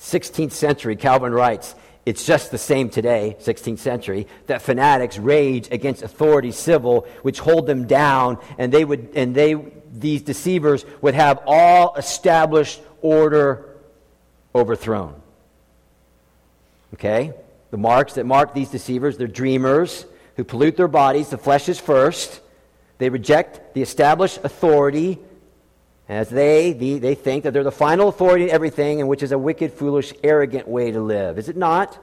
16th 0.00 0.50
century, 0.50 0.96
Calvin 0.96 1.32
writes, 1.32 1.76
it's 2.04 2.26
just 2.26 2.50
the 2.50 2.58
same 2.58 2.90
today, 2.90 3.36
16th 3.38 3.78
century, 3.78 4.26
that 4.48 4.60
fanatics 4.60 5.18
rage 5.18 5.68
against 5.70 6.02
authority 6.02 6.50
civil, 6.50 7.06
which 7.22 7.38
hold 7.38 7.68
them 7.68 7.86
down, 7.86 8.38
and 8.58 8.72
they 8.72 8.84
would, 8.84 9.10
and 9.14 9.36
they, 9.36 9.54
these 9.92 10.22
deceivers 10.22 10.84
would 11.00 11.14
have 11.14 11.38
all 11.46 11.94
established 11.94 12.80
order 13.02 13.76
overthrown. 14.52 15.14
Okay? 16.94 17.34
The 17.70 17.76
marks 17.76 18.14
that 18.14 18.24
mark 18.24 18.54
these 18.54 18.70
deceivers, 18.70 19.16
they're 19.16 19.26
dreamers 19.26 20.06
who 20.36 20.44
pollute 20.44 20.76
their 20.76 20.88
bodies. 20.88 21.28
The 21.28 21.38
flesh 21.38 21.68
is 21.68 21.78
first. 21.78 22.40
They 22.98 23.10
reject 23.10 23.74
the 23.74 23.82
established 23.82 24.38
authority 24.42 25.18
as 26.08 26.30
they, 26.30 26.72
the, 26.72 26.98
they 26.98 27.14
think 27.14 27.44
that 27.44 27.52
they're 27.52 27.64
the 27.64 27.70
final 27.70 28.08
authority 28.08 28.44
in 28.44 28.50
everything, 28.50 29.00
and 29.00 29.08
which 29.08 29.22
is 29.22 29.32
a 29.32 29.38
wicked, 29.38 29.72
foolish, 29.72 30.14
arrogant 30.24 30.66
way 30.66 30.90
to 30.90 31.00
live. 31.00 31.38
Is 31.38 31.48
it 31.48 31.56
not? 31.56 31.98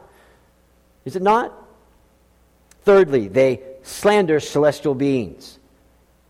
Is 1.06 1.16
it 1.16 1.24
not? 1.24 1.54
Thirdly, 2.84 3.28
they 3.28 3.62
slander 3.82 4.40
celestial 4.40 4.94
beings. 4.94 5.58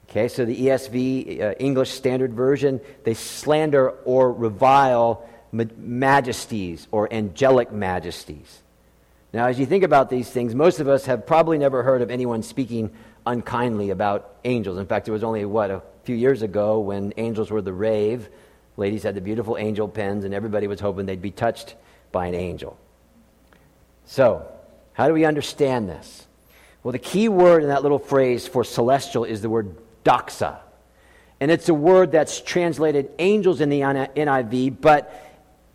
Okay, 0.10 0.30
so 0.30 0.46
the 0.46 0.58
ESV, 0.58 1.42
uh, 1.42 1.52
English 1.60 1.92
Standard 1.92 2.34
Version, 2.34 2.80
they 3.04 3.14
slander 3.14 3.90
or 3.90 4.32
revile 4.32 5.28
majesties 5.52 6.88
or 6.92 7.12
angelic 7.12 7.74
majesties. 7.74 8.62
Now, 9.36 9.48
as 9.48 9.60
you 9.60 9.66
think 9.66 9.84
about 9.84 10.10
these 10.10 10.30
things, 10.30 10.56
most 10.56 10.80
of 10.80 10.88
us 10.88 11.08
have 11.08 11.28
probably 11.28 11.58
never 11.58 11.84
heard 11.84 12.02
of 12.02 12.10
anyone 12.10 12.42
speaking 12.42 12.90
unkindly 13.26 13.90
about 13.90 14.34
angels. 14.46 14.78
In 14.78 14.86
fact, 14.86 15.10
it 15.10 15.12
was 15.12 15.26
only, 15.26 15.44
what, 15.44 15.70
a 15.72 15.82
few 16.06 16.16
years 16.16 16.42
ago 16.42 16.80
when 16.80 17.12
angels 17.18 17.52
were 17.52 17.62
the 17.62 17.74
rave. 17.74 18.30
Ladies 18.78 19.04
had 19.04 19.14
the 19.14 19.20
beautiful 19.20 19.58
angel 19.58 19.90
pens, 19.90 20.24
and 20.24 20.34
everybody 20.34 20.68
was 20.68 20.80
hoping 20.80 21.06
they'd 21.06 21.22
be 21.22 21.32
touched 21.32 21.76
by 22.14 22.28
an 22.28 22.34
angel. 22.34 22.78
So, 24.06 24.50
how 24.94 25.10
do 25.10 25.14
we 25.14 25.26
understand 25.26 25.90
this? 25.90 26.28
Well, 26.82 26.94
the 26.94 26.98
key 26.98 27.28
word 27.28 27.62
in 27.62 27.68
that 27.68 27.84
little 27.84 28.00
phrase 28.00 28.48
for 28.48 28.64
celestial 28.64 29.26
is 29.26 29.42
the 29.42 29.50
word 29.50 29.76
doxa. 30.06 30.60
And 31.42 31.52
it's 31.52 31.68
a 31.68 31.74
word 31.74 32.14
that's 32.14 32.40
translated 32.40 33.12
angels 33.20 33.60
in 33.60 33.68
the 33.68 33.82
NIV, 33.82 34.80
but 34.80 35.14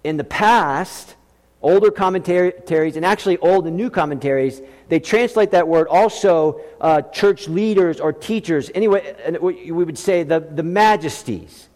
in 0.03 0.17
the 0.17 0.25
past, 0.25 1.15
older 1.63 1.91
commentaries, 1.91 2.97
and 2.97 3.05
actually 3.05 3.37
old 3.39 3.67
and 3.67 3.77
new 3.77 3.91
commentaries, 3.91 4.63
they 4.89 4.99
translate 4.99 5.51
that 5.51 5.69
word 5.69 5.89
also 5.89 6.61
uh, 6.81 7.03
church 7.03 7.49
leaders 7.49 8.01
or 8.01 8.13
teachers. 8.13 8.71
Anyway, 8.75 9.15
we 9.43 9.71
would 9.71 9.99
say 9.99 10.23
the, 10.23 10.41
the 10.41 10.63
majesties. 10.63 11.69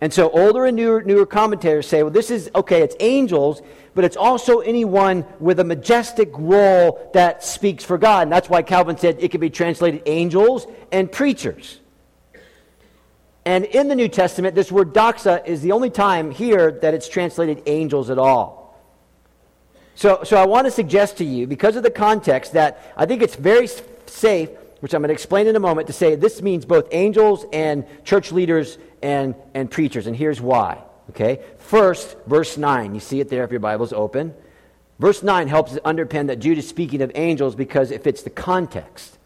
And 0.00 0.12
so 0.12 0.30
older 0.30 0.66
and 0.66 0.76
newer, 0.76 1.02
newer 1.02 1.26
commentators 1.26 1.86
say, 1.86 2.02
well, 2.02 2.12
this 2.12 2.30
is, 2.30 2.50
okay, 2.54 2.82
it's 2.82 2.96
angels, 3.00 3.62
but 3.94 4.04
it's 4.04 4.16
also 4.16 4.58
anyone 4.58 5.24
with 5.40 5.60
a 5.60 5.64
majestic 5.64 6.30
role 6.34 7.10
that 7.14 7.42
speaks 7.42 7.84
for 7.84 7.96
God. 7.96 8.24
And 8.24 8.32
that's 8.32 8.50
why 8.50 8.62
Calvin 8.62 8.98
said 8.98 9.16
it 9.20 9.30
could 9.30 9.40
be 9.40 9.50
translated 9.50 10.02
angels 10.06 10.66
and 10.92 11.10
preachers. 11.10 11.80
And 13.46 13.64
in 13.66 13.88
the 13.88 13.94
New 13.94 14.08
Testament, 14.08 14.54
this 14.54 14.72
word 14.72 14.94
doxa 14.94 15.46
is 15.46 15.60
the 15.60 15.72
only 15.72 15.90
time 15.90 16.30
here 16.30 16.70
that 16.70 16.94
it's 16.94 17.08
translated 17.08 17.62
angels 17.66 18.08
at 18.08 18.18
all. 18.18 18.64
So, 19.94 20.24
so 20.24 20.36
I 20.36 20.46
want 20.46 20.66
to 20.66 20.70
suggest 20.70 21.18
to 21.18 21.24
you, 21.24 21.46
because 21.46 21.76
of 21.76 21.82
the 21.82 21.90
context, 21.90 22.54
that 22.54 22.92
I 22.96 23.06
think 23.06 23.22
it's 23.22 23.36
very 23.36 23.68
safe, 24.06 24.50
which 24.80 24.94
I'm 24.94 25.02
going 25.02 25.08
to 25.08 25.14
explain 25.14 25.46
in 25.46 25.56
a 25.56 25.60
moment, 25.60 25.86
to 25.86 25.92
say 25.92 26.14
this 26.16 26.42
means 26.42 26.64
both 26.64 26.88
angels 26.90 27.44
and 27.52 27.84
church 28.04 28.32
leaders 28.32 28.78
and, 29.02 29.34
and 29.52 29.70
preachers. 29.70 30.06
And 30.06 30.16
here's 30.16 30.40
why. 30.40 30.82
Okay? 31.10 31.40
First, 31.58 32.16
verse 32.26 32.56
9. 32.56 32.94
You 32.94 33.00
see 33.00 33.20
it 33.20 33.28
there 33.28 33.44
if 33.44 33.50
your 33.50 33.60
Bible's 33.60 33.92
open. 33.92 34.34
Verse 34.98 35.22
9 35.22 35.48
helps 35.48 35.74
underpin 35.74 36.28
that 36.28 36.38
Jude 36.38 36.58
is 36.58 36.68
speaking 36.68 37.02
of 37.02 37.12
angels 37.14 37.54
because 37.54 37.90
it 37.90 38.02
fits 38.02 38.22
the 38.22 38.30
context. 38.30 39.18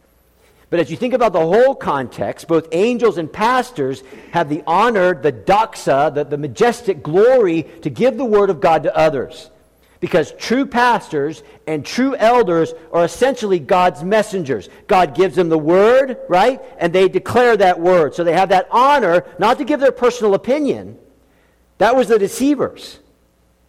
But 0.71 0.81
as 0.81 0.91
you 0.91 0.97
think 0.97 1.15
about 1.15 1.33
the 1.33 1.41
whole 1.41 1.75
context, 1.75 2.47
both 2.47 2.69
angels 2.73 3.17
and 3.17 3.33
pastors 3.33 4.03
have 4.33 4.49
the 4.49 4.63
honor, 4.67 5.15
the 5.15 5.33
doxa, 5.33 6.15
the, 6.15 6.25
the 6.25 6.37
majestic 6.37 7.03
glory 7.03 7.63
to 7.83 7.89
give 7.89 8.19
the 8.19 8.25
word 8.25 8.51
of 8.51 8.61
God 8.61 8.83
to 8.83 8.95
others. 8.95 9.51
Because 10.01 10.33
true 10.33 10.67
pastors 10.67 11.43
and 11.67 11.85
true 11.85 12.15
elders 12.15 12.73
are 12.93 13.05
essentially 13.05 13.59
God's 13.59 14.05
messengers. 14.05 14.69
God 14.87 15.15
gives 15.15 15.35
them 15.35 15.49
the 15.49 15.59
word, 15.59 16.19
right? 16.29 16.61
And 16.79 16.93
they 16.93 17.09
declare 17.09 17.57
that 17.57 17.81
word. 17.81 18.15
So 18.15 18.23
they 18.23 18.35
have 18.35 18.51
that 18.51 18.69
honor, 18.71 19.25
not 19.39 19.59
to 19.59 19.65
give 19.65 19.81
their 19.81 19.91
personal 19.91 20.35
opinion. 20.35 20.99
That 21.79 21.97
was 21.97 22.09
the 22.09 22.19
deceivers 22.19 23.01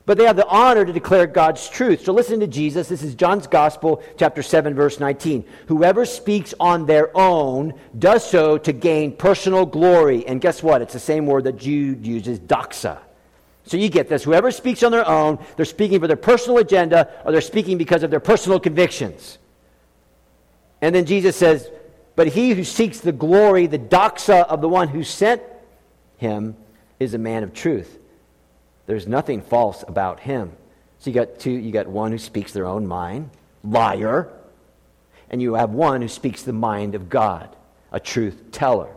but 0.10 0.18
they 0.18 0.26
have 0.26 0.36
the 0.36 0.48
honor 0.48 0.84
to 0.84 0.92
declare 0.92 1.28
God's 1.28 1.70
truth. 1.70 2.04
So 2.04 2.14
listen 2.14 2.40
to 2.40 2.48
Jesus. 2.48 2.88
This 2.88 3.04
is 3.04 3.14
John's 3.14 3.46
Gospel, 3.46 4.02
chapter 4.18 4.42
7, 4.42 4.74
verse 4.74 5.00
19. 5.00 5.46
Whoever 5.68 6.04
speaks 6.04 6.52
on 6.60 6.88
their 6.88 7.16
own 7.16 7.76
does 8.00 8.28
so 8.28 8.58
to 8.58 8.74
gain 8.74 9.16
personal 9.16 9.68
glory. 9.68 10.26
And 10.26 10.42
guess 10.42 10.64
what? 10.64 10.82
It's 10.82 10.94
the 10.94 11.00
same 11.00 11.28
word 11.28 11.44
that 11.44 11.58
Jude 11.58 12.08
uses, 12.08 12.40
doxa. 12.40 12.98
So 13.66 13.78
you 13.78 13.88
get 13.88 14.10
this. 14.10 14.24
Whoever 14.24 14.50
speaks 14.50 14.82
on 14.82 14.92
their 14.92 15.08
own, 15.08 15.38
they're 15.58 15.64
speaking 15.64 16.00
for 16.00 16.08
their 16.08 16.18
personal 16.18 16.58
agenda 16.58 17.12
or 17.24 17.32
they're 17.32 17.40
speaking 17.40 17.78
because 17.78 18.02
of 18.02 18.10
their 18.10 18.20
personal 18.20 18.60
convictions. 18.60 19.38
And 20.82 20.96
then 20.96 21.06
Jesus 21.06 21.36
says, 21.36 21.70
But 22.16 22.30
he 22.30 22.54
who 22.54 22.64
seeks 22.64 23.00
the 23.00 23.12
glory, 23.12 23.68
the 23.68 23.78
doxa 23.78 24.48
of 24.48 24.62
the 24.62 24.70
one 24.70 24.88
who 24.88 25.04
sent 25.04 25.44
him, 26.18 26.56
is 27.00 27.14
a 27.14 27.20
man 27.20 27.44
of 27.44 27.54
truth 27.54 28.00
there's 28.90 29.06
nothing 29.06 29.44
false 29.44 29.84
about 29.88 30.20
him. 30.20 30.52
So 30.98 31.12
you 31.12 31.14
got 31.14 31.38
two, 31.38 31.52
you 31.52 31.72
got 31.72 31.86
one 31.86 32.12
who 32.12 32.18
speaks 32.18 32.54
their 32.54 32.66
own 32.66 32.88
mind, 32.88 33.30
liar, 33.64 34.34
and 35.30 35.40
you 35.40 35.54
have 35.54 35.70
one 35.70 36.02
who 36.02 36.08
speaks 36.08 36.42
the 36.42 36.54
mind 36.54 36.96
of 36.96 37.08
God, 37.08 37.56
a 37.92 38.00
truth 38.00 38.52
teller. 38.52 38.90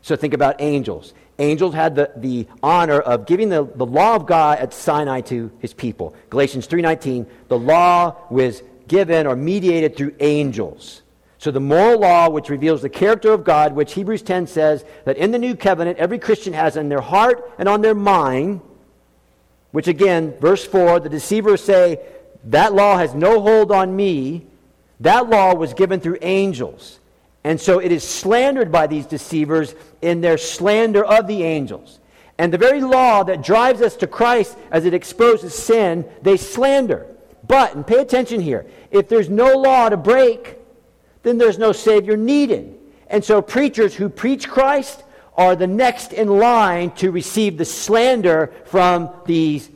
So 0.00 0.16
think 0.16 0.32
about 0.32 0.62
angels. 0.62 1.12
Angels 1.38 1.74
had 1.74 1.94
the, 1.94 2.10
the 2.16 2.46
honor 2.62 3.00
of 3.00 3.26
giving 3.26 3.50
the, 3.50 3.64
the 3.64 3.84
law 3.84 4.16
of 4.16 4.24
God 4.24 4.58
at 4.60 4.72
Sinai 4.72 5.20
to 5.22 5.52
his 5.58 5.74
people. 5.74 6.16
Galatians 6.30 6.66
3.19, 6.66 7.26
the 7.48 7.58
law 7.58 8.16
was 8.30 8.62
given 8.88 9.26
or 9.26 9.36
mediated 9.36 9.94
through 9.94 10.14
angels. 10.20 11.02
So 11.36 11.50
the 11.50 11.60
moral 11.60 12.00
law, 12.00 12.30
which 12.30 12.48
reveals 12.48 12.80
the 12.80 12.88
character 12.88 13.34
of 13.34 13.44
God, 13.44 13.74
which 13.74 13.92
Hebrews 13.92 14.22
10 14.22 14.46
says 14.46 14.86
that 15.04 15.18
in 15.18 15.32
the 15.32 15.38
new 15.38 15.54
covenant, 15.54 15.98
every 15.98 16.18
Christian 16.18 16.54
has 16.54 16.78
in 16.78 16.88
their 16.88 17.02
heart 17.02 17.52
and 17.58 17.68
on 17.68 17.82
their 17.82 17.94
mind, 17.94 18.62
which 19.72 19.88
again, 19.88 20.34
verse 20.38 20.64
4, 20.64 21.00
the 21.00 21.08
deceivers 21.08 21.62
say, 21.62 21.98
that 22.44 22.74
law 22.74 22.98
has 22.98 23.14
no 23.14 23.40
hold 23.40 23.70
on 23.70 23.94
me. 23.94 24.46
That 25.00 25.28
law 25.28 25.54
was 25.54 25.74
given 25.74 26.00
through 26.00 26.18
angels. 26.22 26.98
And 27.44 27.60
so 27.60 27.80
it 27.80 27.90
is 27.90 28.06
slandered 28.06 28.70
by 28.70 28.86
these 28.86 29.06
deceivers 29.06 29.74
in 30.00 30.20
their 30.20 30.38
slander 30.38 31.04
of 31.04 31.26
the 31.26 31.42
angels. 31.42 31.98
And 32.38 32.52
the 32.52 32.58
very 32.58 32.80
law 32.80 33.24
that 33.24 33.42
drives 33.42 33.82
us 33.82 33.96
to 33.96 34.06
Christ 34.06 34.56
as 34.70 34.84
it 34.84 34.94
exposes 34.94 35.54
sin, 35.54 36.08
they 36.22 36.36
slander. 36.36 37.06
But, 37.46 37.74
and 37.74 37.86
pay 37.86 37.98
attention 37.98 38.40
here, 38.40 38.66
if 38.90 39.08
there's 39.08 39.28
no 39.28 39.56
law 39.56 39.88
to 39.88 39.96
break, 39.96 40.58
then 41.22 41.38
there's 41.38 41.58
no 41.58 41.72
Savior 41.72 42.16
needed. 42.16 42.78
And 43.08 43.24
so 43.24 43.42
preachers 43.42 43.94
who 43.94 44.08
preach 44.08 44.48
Christ 44.48 45.04
are 45.36 45.56
the 45.56 45.66
next 45.66 46.12
in 46.12 46.28
line 46.28 46.90
to 46.92 47.10
receive 47.10 47.58
the 47.58 47.64
slander 47.64 48.52
from 48.66 49.10
these 49.24 49.70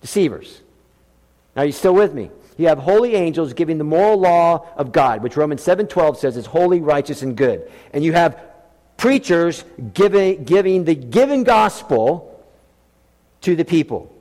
deceivers. 0.00 0.60
Now, 1.56 1.62
you 1.62 1.72
still 1.72 1.94
with 1.94 2.14
me? 2.14 2.30
You 2.56 2.68
have 2.68 2.78
holy 2.78 3.14
angels 3.14 3.52
giving 3.52 3.78
the 3.78 3.84
moral 3.84 4.18
law 4.18 4.66
of 4.76 4.92
God, 4.92 5.22
which 5.22 5.36
Romans 5.36 5.62
7:12 5.62 6.18
says 6.18 6.36
is 6.36 6.46
holy, 6.46 6.80
righteous, 6.80 7.22
and 7.22 7.36
good. 7.36 7.70
And 7.92 8.04
you 8.04 8.12
have 8.12 8.38
preachers 8.96 9.64
giving, 9.94 10.44
giving 10.44 10.84
the 10.84 10.94
given 10.94 11.44
gospel 11.44 12.44
to 13.40 13.56
the 13.56 13.64
people. 13.64 14.14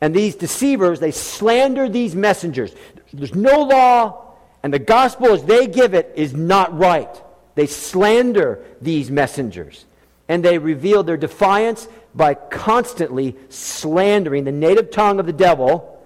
And 0.00 0.14
these 0.14 0.34
deceivers, 0.34 1.00
they 1.00 1.10
slander 1.10 1.88
these 1.88 2.14
messengers. 2.14 2.74
There's 3.12 3.34
no 3.34 3.62
law, 3.62 4.34
and 4.62 4.72
the 4.72 4.78
gospel 4.78 5.28
as 5.28 5.44
they 5.44 5.66
give 5.66 5.94
it 5.94 6.12
is 6.16 6.34
not 6.34 6.76
right. 6.76 7.22
They 7.54 7.66
slander 7.66 8.62
these 8.82 9.10
messengers. 9.10 9.85
And 10.28 10.44
they 10.44 10.58
reveal 10.58 11.02
their 11.02 11.16
defiance 11.16 11.88
by 12.14 12.34
constantly 12.34 13.36
slandering 13.48 14.44
the 14.44 14.52
native 14.52 14.90
tongue 14.90 15.20
of 15.20 15.26
the 15.26 15.32
devil, 15.32 16.02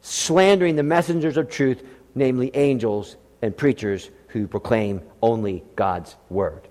slandering 0.00 0.76
the 0.76 0.82
messengers 0.82 1.36
of 1.36 1.50
truth, 1.50 1.82
namely 2.14 2.50
angels 2.54 3.16
and 3.42 3.56
preachers 3.56 4.10
who 4.28 4.46
proclaim 4.46 5.02
only 5.22 5.64
God's 5.76 6.16
word. 6.30 6.68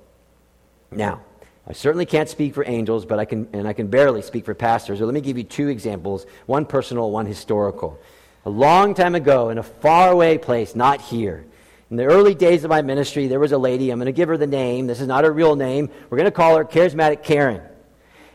Now, 0.91 1.21
I 1.67 1.73
certainly 1.73 2.05
can't 2.05 2.29
speak 2.29 2.53
for 2.53 2.63
angels, 2.65 3.05
but 3.05 3.19
I 3.19 3.25
can, 3.25 3.47
and 3.51 3.67
I 3.67 3.73
can 3.73 3.87
barely 3.87 4.21
speak 4.21 4.45
for 4.45 4.53
pastors. 4.53 4.99
So 4.99 5.05
let 5.05 5.13
me 5.13 5.21
give 5.21 5.37
you 5.37 5.43
two 5.43 5.67
examples 5.67 6.25
one 6.45 6.65
personal, 6.65 7.11
one 7.11 7.25
historical. 7.25 7.99
A 8.45 8.49
long 8.49 8.93
time 8.93 9.15
ago, 9.15 9.49
in 9.49 9.57
a 9.57 9.63
faraway 9.63 10.37
place, 10.37 10.75
not 10.75 11.01
here, 11.01 11.45
in 11.89 11.97
the 11.97 12.05
early 12.05 12.35
days 12.35 12.63
of 12.63 12.69
my 12.69 12.81
ministry, 12.81 13.27
there 13.27 13.39
was 13.39 13.53
a 13.53 13.57
lady. 13.57 13.91
I'm 13.91 13.97
going 13.97 14.07
to 14.07 14.11
give 14.11 14.27
her 14.27 14.37
the 14.37 14.47
name. 14.47 14.87
This 14.87 14.99
is 14.99 15.07
not 15.07 15.23
her 15.23 15.31
real 15.31 15.55
name. 15.55 15.89
We're 16.09 16.17
going 16.17 16.25
to 16.25 16.31
call 16.31 16.57
her 16.57 16.65
Charismatic 16.65 17.23
Karen. 17.23 17.61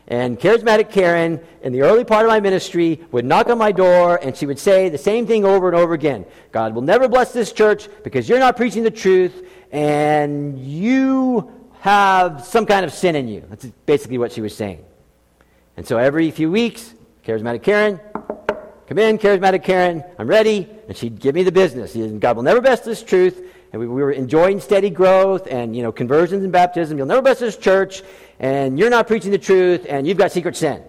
And 0.07 0.39
Charismatic 0.39 0.91
Karen, 0.91 1.39
in 1.61 1.71
the 1.71 1.83
early 1.83 2.03
part 2.03 2.25
of 2.25 2.29
my 2.29 2.39
ministry, 2.39 2.99
would 3.11 3.25
knock 3.25 3.47
on 3.47 3.57
my 3.57 3.71
door 3.71 4.19
and 4.21 4.35
she 4.35 4.45
would 4.45 4.59
say 4.59 4.89
the 4.89 4.97
same 4.97 5.25
thing 5.25 5.45
over 5.45 5.67
and 5.67 5.77
over 5.77 5.93
again 5.93 6.25
God 6.51 6.75
will 6.75 6.81
never 6.81 7.07
bless 7.07 7.31
this 7.31 7.53
church 7.53 7.87
because 8.03 8.27
you're 8.27 8.39
not 8.39 8.57
preaching 8.57 8.83
the 8.83 8.91
truth 8.91 9.47
and 9.71 10.59
you 10.59 11.49
have 11.79 12.43
some 12.43 12.65
kind 12.65 12.85
of 12.85 12.91
sin 12.91 13.15
in 13.15 13.27
you. 13.27 13.43
That's 13.49 13.65
basically 13.85 14.17
what 14.17 14.31
she 14.31 14.41
was 14.41 14.55
saying. 14.55 14.83
And 15.77 15.87
so 15.87 15.97
every 15.97 16.31
few 16.31 16.51
weeks, 16.51 16.93
charismatic 17.25 17.63
Karen, 17.63 17.99
come 18.87 18.97
in, 18.97 19.17
charismatic 19.17 19.63
Karen, 19.63 20.03
I'm 20.17 20.27
ready. 20.27 20.67
And 20.87 20.95
she'd 20.95 21.19
give 21.19 21.35
me 21.35 21.43
the 21.43 21.51
business. 21.51 21.95
God 22.19 22.35
will 22.35 22.43
never 22.43 22.61
best 22.61 22.85
this 22.85 23.03
truth. 23.03 23.41
And 23.71 23.79
we, 23.79 23.87
we 23.87 24.01
were 24.01 24.11
enjoying 24.11 24.59
steady 24.59 24.89
growth 24.89 25.47
and, 25.47 25.75
you 25.75 25.81
know, 25.81 25.91
conversions 25.91 26.43
and 26.43 26.51
baptism. 26.51 26.97
You'll 26.97 27.07
never 27.07 27.21
best 27.21 27.39
this 27.39 27.57
church. 27.57 28.03
And 28.39 28.77
you're 28.77 28.89
not 28.89 29.07
preaching 29.07 29.31
the 29.31 29.37
truth. 29.37 29.85
And 29.89 30.05
you've 30.05 30.17
got 30.17 30.31
secret 30.31 30.55
sin. 30.55 30.83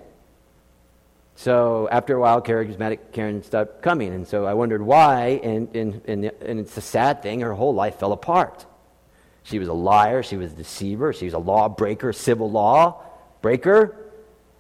So 1.37 1.89
after 1.91 2.17
a 2.17 2.21
while, 2.21 2.41
charismatic 2.43 3.13
Karen 3.13 3.43
stopped 3.43 3.83
coming. 3.83 4.13
And 4.13 4.27
so 4.27 4.45
I 4.45 4.55
wondered 4.55 4.83
why. 4.83 5.41
And, 5.43 5.75
and, 5.75 6.03
and, 6.07 6.25
and 6.25 6.61
it's 6.61 6.77
a 6.77 6.83
sad 6.83 7.23
thing. 7.23 7.41
Her 7.41 7.55
whole 7.55 7.75
life 7.75 7.99
fell 7.99 8.13
apart. 8.13 8.67
She 9.45 9.59
was 9.59 9.69
a 9.69 9.75
liar. 9.75 10.23
She 10.23 10.37
was 10.37 10.53
a 10.53 10.57
deceiver. 10.57 11.13
She 11.13 11.25
was 11.25 11.35
a 11.35 11.39
lawbreaker, 11.39 12.13
civil 12.13 12.51
law 12.51 13.03
breaker. 13.43 14.04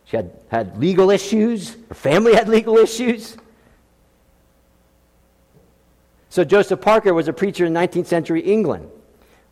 She 0.04 0.16
had, 0.16 0.32
had 0.48 0.78
legal 0.78 1.10
issues. 1.10 1.76
Her 1.88 1.94
family 1.94 2.34
had 2.34 2.48
legal 2.48 2.76
issues. 2.76 3.36
So 6.28 6.44
Joseph 6.44 6.80
Parker 6.80 7.14
was 7.14 7.28
a 7.28 7.32
preacher 7.32 7.64
in 7.64 7.72
19th 7.72 8.06
century 8.06 8.40
England. 8.40 8.90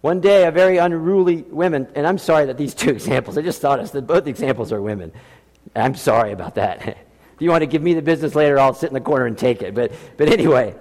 One 0.00 0.20
day, 0.20 0.46
a 0.46 0.50
very 0.50 0.78
unruly 0.78 1.42
woman, 1.42 1.86
and 1.94 2.06
I'm 2.06 2.18
sorry 2.18 2.46
that 2.46 2.58
these 2.58 2.74
two 2.82 2.90
examples, 2.90 3.38
I 3.38 3.42
just 3.42 3.60
thought 3.60 3.78
us 3.78 3.92
that 3.92 4.06
both 4.06 4.26
examples 4.26 4.72
are 4.72 4.82
women. 4.82 5.12
I'm 5.76 5.94
sorry 5.94 6.32
about 6.32 6.56
that. 6.56 6.86
if 6.88 6.96
you 7.38 7.50
want 7.50 7.62
to 7.62 7.66
give 7.66 7.82
me 7.82 7.94
the 7.94 8.02
business 8.02 8.34
later, 8.34 8.58
I'll 8.58 8.74
sit 8.74 8.88
in 8.88 8.94
the 8.94 9.00
corner 9.00 9.26
and 9.26 9.38
take 9.38 9.62
it. 9.62 9.74
But, 9.74 9.92
but 10.16 10.28
anyway, 10.28 10.74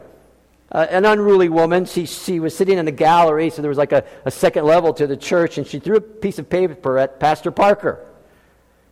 uh, 0.72 0.88
an 0.90 1.06
unruly 1.06 1.50
woman. 1.50 1.86
She, 1.86 2.06
she 2.06 2.40
was 2.40 2.56
sitting 2.58 2.78
in 2.78 2.86
the 2.86 2.92
gallery, 2.92 3.50
so 3.50 3.62
there 3.62 3.70
was 3.70 3.78
like 3.78 3.92
a, 3.92 4.04
a 4.26 4.32
second 4.32 4.66
level 4.66 4.94
to 4.94 5.06
the 5.06 5.18
church, 5.18 5.58
and 5.58 5.68
she 5.68 5.80
threw 5.80 5.98
a 5.98 6.02
piece 6.02 6.40
of 6.40 6.50
paper 6.50 6.98
at 6.98 7.20
Pastor 7.20 7.52
Parker. 7.52 8.08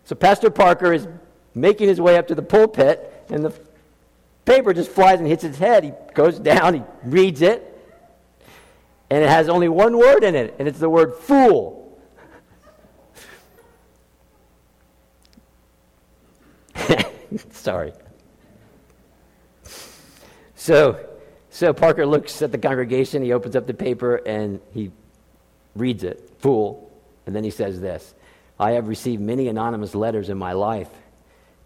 So 0.09 0.15
Pastor 0.15 0.49
Parker 0.49 0.91
is 0.91 1.07
making 1.53 1.87
his 1.87 2.01
way 2.01 2.17
up 2.17 2.25
to 2.29 2.33
the 2.33 2.41
pulpit, 2.41 3.27
and 3.29 3.45
the 3.45 3.53
paper 4.43 4.73
just 4.73 4.89
flies 4.89 5.19
and 5.19 5.27
hits 5.27 5.43
his 5.43 5.59
head. 5.59 5.83
He 5.83 5.91
goes 6.15 6.39
down, 6.39 6.73
he 6.73 6.81
reads 7.03 7.43
it, 7.43 7.79
and 9.11 9.23
it 9.23 9.29
has 9.29 9.49
only 9.49 9.69
one 9.69 9.99
word 9.99 10.23
in 10.23 10.33
it, 10.33 10.55
and 10.57 10.67
it's 10.67 10.79
the 10.79 10.89
word 10.89 11.13
fool. 11.13 12.01
Sorry. 17.51 17.93
So 20.55 21.07
so 21.51 21.71
Parker 21.71 22.07
looks 22.07 22.41
at 22.41 22.51
the 22.51 22.57
congregation, 22.57 23.21
he 23.21 23.31
opens 23.31 23.55
up 23.55 23.67
the 23.67 23.75
paper, 23.75 24.15
and 24.25 24.59
he 24.73 24.89
reads 25.75 26.03
it, 26.03 26.31
fool. 26.39 26.91
And 27.27 27.35
then 27.35 27.43
he 27.43 27.51
says 27.51 27.79
this 27.79 28.15
I 28.59 28.71
have 28.71 28.87
received 28.87 29.21
many 29.21 29.47
anonymous 29.47 29.95
letters 29.95 30.29
in 30.29 30.37
my 30.37 30.53
life. 30.53 30.89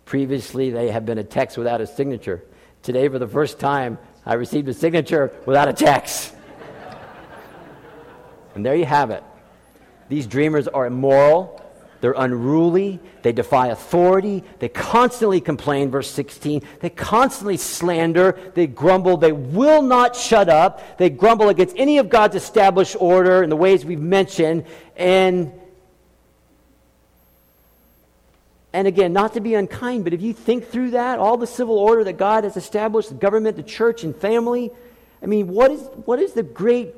Previously, 0.05 0.69
they 0.69 0.91
have 0.91 1.05
been 1.05 1.17
a 1.17 1.23
text 1.23 1.57
without 1.57 1.81
a 1.81 1.87
signature. 1.87 2.43
Today, 2.83 3.07
for 3.07 3.17
the 3.17 3.27
first 3.27 3.59
time, 3.59 3.97
I 4.25 4.35
received 4.35 4.67
a 4.67 4.73
signature 4.73 5.33
without 5.45 5.67
a 5.67 5.73
text. 5.73 6.35
and 8.55 8.65
there 8.65 8.75
you 8.75 8.85
have 8.85 9.09
it. 9.09 9.23
These 10.09 10.27
dreamers 10.27 10.67
are 10.67 10.85
immoral, 10.85 11.63
they're 12.03 12.11
unruly. 12.17 12.99
They 13.21 13.31
defy 13.31 13.67
authority. 13.67 14.43
They 14.59 14.67
constantly 14.67 15.39
complain, 15.39 15.89
verse 15.89 16.11
16. 16.11 16.61
They 16.81 16.89
constantly 16.89 17.55
slander. 17.55 18.37
They 18.55 18.67
grumble. 18.67 19.15
They 19.15 19.31
will 19.31 19.81
not 19.81 20.13
shut 20.13 20.49
up. 20.49 20.97
They 20.97 21.09
grumble 21.09 21.47
against 21.47 21.77
any 21.77 21.99
of 21.99 22.09
God's 22.09 22.35
established 22.35 22.97
order 22.99 23.41
in 23.41 23.49
the 23.49 23.55
ways 23.55 23.85
we've 23.85 24.01
mentioned. 24.01 24.65
And, 24.97 25.53
and 28.73 28.87
again, 28.87 29.13
not 29.13 29.33
to 29.33 29.39
be 29.39 29.53
unkind, 29.55 30.03
but 30.03 30.13
if 30.13 30.21
you 30.21 30.33
think 30.33 30.67
through 30.67 30.91
that, 30.91 31.19
all 31.19 31.37
the 31.37 31.47
civil 31.47 31.77
order 31.77 32.03
that 32.03 32.17
God 32.17 32.43
has 32.43 32.57
established, 32.57 33.09
the 33.09 33.15
government, 33.15 33.55
the 33.55 33.63
church, 33.63 34.03
and 34.03 34.15
family, 34.15 34.71
I 35.21 35.27
mean, 35.27 35.47
what 35.47 35.71
is, 35.71 35.81
what 36.05 36.19
is 36.19 36.33
the 36.33 36.43
great 36.43 36.95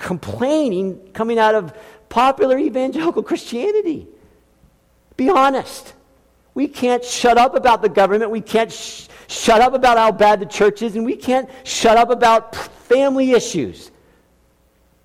complaining 0.00 0.98
coming 1.12 1.38
out 1.38 1.54
of 1.54 1.72
popular 2.08 2.58
evangelical 2.58 3.22
Christianity. 3.22 4.08
Be 5.16 5.28
honest. 5.28 5.94
We 6.52 6.66
can't 6.66 7.04
shut 7.04 7.38
up 7.38 7.54
about 7.54 7.80
the 7.80 7.88
government. 7.88 8.30
We 8.30 8.40
can't 8.40 8.72
sh- 8.72 9.06
shut 9.28 9.60
up 9.60 9.72
about 9.72 9.96
how 9.96 10.10
bad 10.10 10.40
the 10.40 10.46
church 10.46 10.82
is, 10.82 10.96
and 10.96 11.04
we 11.04 11.16
can't 11.16 11.48
shut 11.62 11.96
up 11.96 12.10
about 12.10 12.56
family 12.56 13.30
issues. 13.32 13.90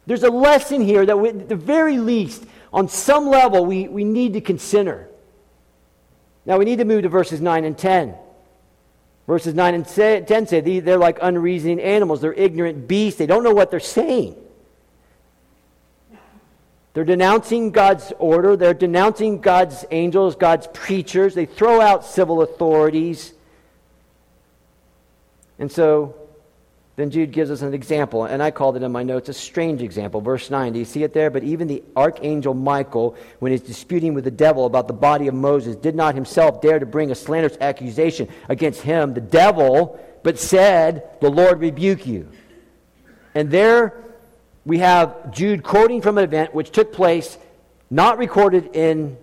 There's 0.08 0.24
a 0.24 0.30
lesson 0.30 0.82
here 0.82 1.06
that, 1.06 1.18
we, 1.18 1.30
at 1.30 1.48
the 1.48 1.56
very 1.56 2.00
least, 2.00 2.44
on 2.74 2.88
some 2.90 3.28
level, 3.28 3.66
we, 3.66 3.88
we 3.88 4.04
need 4.04 4.34
to 4.34 4.42
consider. 4.42 5.08
Now, 6.46 6.58
we 6.58 6.66
need 6.66 6.78
to 6.78 6.86
move 6.86 7.04
to 7.04 7.10
verses 7.10 7.42
9 7.42 7.66
and 7.66 7.78
10. 7.78 8.16
Verses 9.28 9.56
9 9.56 9.74
and 9.74 9.88
10 9.88 10.48
say 10.48 10.80
they're 10.80 10.98
like 10.98 11.18
unreasoning 11.22 11.80
animals. 11.80 12.22
They're 12.22 12.34
ignorant 12.34 12.88
beasts. 12.88 13.18
They 13.18 13.26
don't 13.26 13.44
know 13.44 13.54
what 13.54 13.72
they're 13.72 13.80
saying. 13.80 14.36
They're 16.94 17.04
denouncing 17.04 17.72
God's 17.72 18.14
order. 18.20 18.56
They're 18.56 18.74
denouncing 18.74 19.42
God's 19.42 19.84
angels, 19.92 20.36
God's 20.36 20.68
preachers. 20.68 21.34
They 21.34 21.46
throw 21.46 21.82
out 21.82 22.06
civil 22.06 22.42
authorities. 22.42 23.34
And 25.60 25.72
so 25.72 26.16
then 26.96 27.10
Jude 27.10 27.32
gives 27.32 27.52
us 27.52 27.62
an 27.62 27.74
example, 27.74 28.24
and 28.24 28.42
I 28.42 28.52
called 28.52 28.78
it 28.78 28.84
in 28.84 28.92
my 28.92 29.04
notes 29.04 29.28
a 29.28 29.34
strange 29.34 29.82
example. 29.82 30.22
Verse 30.22 30.50
9, 30.50 30.72
do 30.72 30.80
you 30.80 30.86
see 30.86 31.04
it 31.04 31.14
there? 31.14 31.30
But 31.30 31.44
even 31.44 31.68
the 31.68 31.84
archangel 31.96 32.54
Michael, 32.54 33.18
when 33.40 33.52
he's 33.52 33.62
disputing 33.62 34.14
with 34.14 34.24
the 34.24 34.32
devil 34.32 34.66
about 34.66 34.88
the 34.88 34.94
body 34.94 35.28
of 35.28 35.34
Moses, 35.34 35.76
did 35.76 35.94
not 35.94 36.16
himself 36.16 36.62
dare 36.62 36.80
to 36.80 36.86
bring 36.86 37.12
a 37.12 37.16
slanderous 37.16 37.58
accusation 37.60 38.30
against 38.48 38.82
him, 38.82 39.14
the 39.14 39.20
devil, 39.20 40.00
but 40.24 40.40
said, 40.40 41.20
The 41.20 41.30
Lord 41.30 41.60
rebuke 41.60 42.08
you. 42.08 42.30
And 43.34 43.52
there 43.52 44.02
we 44.64 44.80
have 44.80 45.34
Jude 45.34 45.64
quoting 45.64 46.02
from 46.02 46.18
an 46.18 46.24
event 46.24 46.56
which 46.56 46.72
took 46.72 46.94
place, 46.94 47.38
not 47.90 48.18
recorded 48.18 48.74
in 48.74 49.18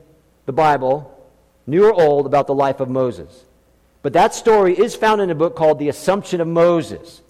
the 0.44 0.52
Bible, 0.52 1.08
new 1.66 1.86
or 1.86 1.94
old, 1.94 2.26
about 2.26 2.46
the 2.46 2.54
life 2.54 2.80
of 2.80 2.90
Moses. 2.90 3.44
But 4.02 4.12
that 4.12 4.34
story 4.34 4.78
is 4.78 4.94
found 4.94 5.22
in 5.22 5.30
a 5.30 5.34
book 5.34 5.56
called 5.56 5.78
The 5.78 5.88
Assumption 5.88 6.42
of 6.42 6.48
Moses. 6.48 7.21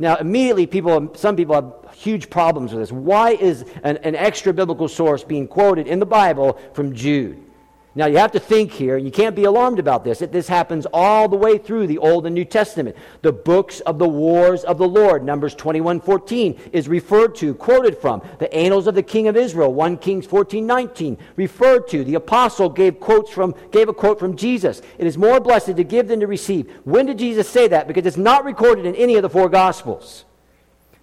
Now, 0.00 0.16
immediately, 0.16 0.66
people, 0.66 1.12
some 1.14 1.36
people 1.36 1.54
have 1.54 1.94
huge 1.94 2.30
problems 2.30 2.72
with 2.72 2.80
this. 2.80 2.90
Why 2.90 3.32
is 3.32 3.66
an, 3.82 3.98
an 3.98 4.16
extra 4.16 4.50
biblical 4.50 4.88
source 4.88 5.22
being 5.22 5.46
quoted 5.46 5.86
in 5.86 5.98
the 5.98 6.06
Bible 6.06 6.58
from 6.72 6.94
Jude? 6.94 7.49
Now, 7.92 8.06
you 8.06 8.18
have 8.18 8.30
to 8.32 8.38
think 8.38 8.70
here, 8.70 8.96
you 8.96 9.10
can't 9.10 9.34
be 9.34 9.44
alarmed 9.44 9.80
about 9.80 10.04
this. 10.04 10.20
This 10.20 10.46
happens 10.46 10.86
all 10.92 11.28
the 11.28 11.36
way 11.36 11.58
through 11.58 11.88
the 11.88 11.98
Old 11.98 12.24
and 12.24 12.34
New 12.36 12.44
Testament. 12.44 12.96
The 13.22 13.32
books 13.32 13.80
of 13.80 13.98
the 13.98 14.08
wars 14.08 14.62
of 14.62 14.78
the 14.78 14.86
Lord, 14.86 15.24
Numbers 15.24 15.56
21 15.56 16.00
14, 16.00 16.70
is 16.72 16.86
referred 16.86 17.34
to, 17.36 17.52
quoted 17.52 17.98
from. 17.98 18.22
The 18.38 18.52
annals 18.54 18.86
of 18.86 18.94
the 18.94 19.02
king 19.02 19.26
of 19.26 19.36
Israel, 19.36 19.74
1 19.74 19.98
Kings 19.98 20.24
14 20.24 20.64
19, 20.64 21.18
referred 21.34 21.88
to. 21.88 22.04
The 22.04 22.14
apostle 22.14 22.68
gave, 22.68 23.00
quotes 23.00 23.32
from, 23.32 23.56
gave 23.72 23.88
a 23.88 23.92
quote 23.92 24.20
from 24.20 24.36
Jesus. 24.36 24.82
It 24.96 25.08
is 25.08 25.18
more 25.18 25.40
blessed 25.40 25.74
to 25.74 25.84
give 25.84 26.06
than 26.06 26.20
to 26.20 26.28
receive. 26.28 26.70
When 26.84 27.06
did 27.06 27.18
Jesus 27.18 27.48
say 27.48 27.66
that? 27.68 27.88
Because 27.88 28.06
it's 28.06 28.16
not 28.16 28.44
recorded 28.44 28.86
in 28.86 28.94
any 28.94 29.16
of 29.16 29.22
the 29.22 29.30
four 29.30 29.48
Gospels. 29.48 30.26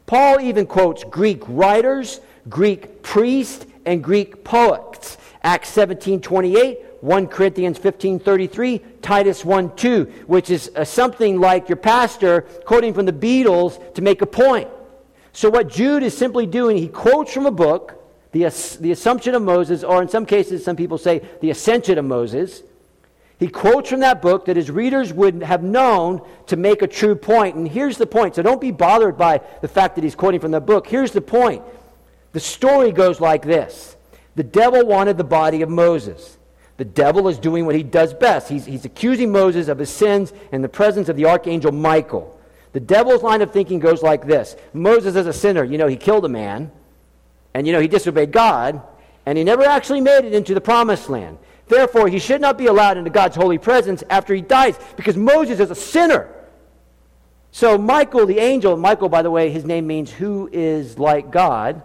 Paul 0.06 0.40
even 0.40 0.66
quotes 0.66 1.04
Greek 1.04 1.44
writers, 1.50 2.22
Greek 2.48 3.04
priests, 3.04 3.66
and 3.86 4.02
Greek 4.02 4.46
poets. 4.46 5.18
Acts 5.48 5.70
17 5.70 6.20
28, 6.20 6.80
1 7.00 7.28
Corinthians 7.28 7.78
15 7.78 8.20
33, 8.20 8.80
Titus 9.02 9.46
1 9.46 9.78
2, 9.78 10.04
which 10.28 10.50
is 10.50 10.70
uh, 10.76 10.84
something 10.84 11.40
like 11.40 11.70
your 11.70 11.78
pastor 11.78 12.42
quoting 12.66 12.94
from 12.94 13.06
the 13.06 13.14
Beatles 13.14 13.94
to 13.94 14.02
make 14.02 14.22
a 14.22 14.26
point. 14.26 14.68
So, 15.32 15.50
what 15.50 15.70
Jude 15.70 16.04
is 16.04 16.18
simply 16.18 16.46
doing, 16.46 16.76
he 16.76 16.90
quotes 16.90 17.32
from 17.32 17.46
a 17.46 17.52
book, 17.52 17.94
the, 18.34 18.42
the 18.82 18.92
Assumption 18.92 19.36
of 19.36 19.42
Moses, 19.42 19.86
or 19.86 20.02
in 20.02 20.10
some 20.10 20.26
cases, 20.26 20.66
some 20.66 20.76
people 20.76 20.98
say 20.98 21.22
the 21.40 21.50
Ascension 21.50 21.98
of 21.98 22.04
Moses. 22.04 22.62
He 23.40 23.48
quotes 23.48 23.90
from 23.90 24.02
that 24.02 24.22
book 24.22 24.48
that 24.48 24.58
his 24.58 24.70
readers 24.70 25.14
would 25.14 25.44
have 25.44 25.64
known 25.64 26.28
to 26.48 26.58
make 26.58 26.82
a 26.82 26.88
true 26.88 27.16
point. 27.16 27.56
And 27.56 27.66
here's 27.66 27.98
the 27.98 28.08
point. 28.08 28.36
So 28.36 28.42
don't 28.42 28.60
be 28.60 28.72
bothered 28.72 29.18
by 29.18 29.40
the 29.62 29.70
fact 29.70 29.96
that 29.96 30.04
he's 30.04 30.16
quoting 30.16 30.42
from 30.42 30.52
the 30.52 30.60
book. 30.60 30.88
Here's 30.88 31.12
the 31.12 31.22
point. 31.22 31.64
The 32.34 32.42
story 32.42 32.92
goes 32.92 33.22
like 33.22 33.46
this 33.46 33.97
The 34.38 34.44
devil 34.44 34.86
wanted 34.86 35.18
the 35.18 35.24
body 35.24 35.64
of 35.64 35.70
Moses. 35.70 36.38
The 36.78 36.86
devil 36.86 37.28
is 37.28 37.40
doing 37.40 37.66
what 37.66 37.74
he 37.74 37.82
does 37.82 38.14
best. 38.14 38.48
He's, 38.48 38.66
he's 38.68 38.86
accusing 38.86 39.32
Moses 39.32 39.68
of 39.68 39.80
his 39.80 39.90
sins 39.90 40.32
in 40.52 40.62
the 40.62 40.70
presence 40.70 41.10
of 41.10 41.16
the 41.16 41.26
archangel 41.26 41.72
Michael. 41.72 42.40
The 42.72 42.80
devil's 42.80 43.24
line 43.24 43.42
of 43.42 43.52
thinking 43.52 43.80
goes 43.80 44.04
like 44.04 44.28
this 44.28 44.56
Moses 44.74 45.16
is 45.16 45.26
a 45.26 45.34
sinner. 45.34 45.64
You 45.64 45.80
know, 45.80 45.88
he 45.88 45.96
killed 45.96 46.24
a 46.24 46.30
man, 46.30 46.72
and 47.56 47.66
you 47.66 47.74
know, 47.74 47.80
he 47.80 47.88
disobeyed 47.88 48.32
God, 48.32 48.80
and 49.26 49.40
he 49.40 49.44
never 49.44 49.64
actually 49.64 50.02
made 50.02 50.24
it 50.24 50.34
into 50.34 50.54
the 50.54 50.62
promised 50.62 51.10
land. 51.10 51.40
Therefore, 51.68 52.08
he 52.08 52.20
should 52.20 52.40
not 52.40 52.60
be 52.60 52.68
allowed 52.68 52.98
into 52.98 53.10
God's 53.10 53.36
holy 53.36 53.58
presence 53.58 54.04
after 54.08 54.36
he 54.36 54.42
dies 54.42 54.78
because 54.96 55.18
Moses 55.18 55.60
is 55.60 55.72
a 55.72 55.76
sinner. 55.76 56.32
So, 57.50 57.80
Michael, 57.80 58.28
the 58.28 58.38
angel, 58.38 58.78
Michael, 58.78 59.10
by 59.10 59.24
the 59.24 59.32
way, 59.32 59.50
his 59.50 59.66
name 59.66 59.88
means 59.88 60.12
who 60.12 60.48
is 60.54 61.00
like 61.00 61.32
God. 61.32 61.82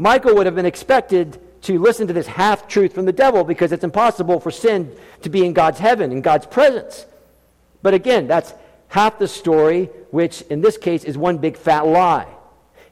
Michael 0.00 0.34
would 0.36 0.46
have 0.46 0.54
been 0.54 0.64
expected 0.64 1.38
to 1.60 1.78
listen 1.78 2.06
to 2.06 2.14
this 2.14 2.26
half 2.26 2.66
truth 2.66 2.94
from 2.94 3.04
the 3.04 3.12
devil 3.12 3.44
because 3.44 3.70
it's 3.70 3.84
impossible 3.84 4.40
for 4.40 4.50
sin 4.50 4.96
to 5.20 5.28
be 5.28 5.44
in 5.44 5.52
God's 5.52 5.78
heaven, 5.78 6.10
in 6.10 6.22
God's 6.22 6.46
presence. 6.46 7.04
But 7.82 7.92
again, 7.92 8.26
that's 8.26 8.54
half 8.88 9.18
the 9.18 9.28
story, 9.28 9.90
which 10.10 10.40
in 10.40 10.62
this 10.62 10.78
case 10.78 11.04
is 11.04 11.18
one 11.18 11.36
big 11.36 11.54
fat 11.54 11.86
lie. 11.86 12.26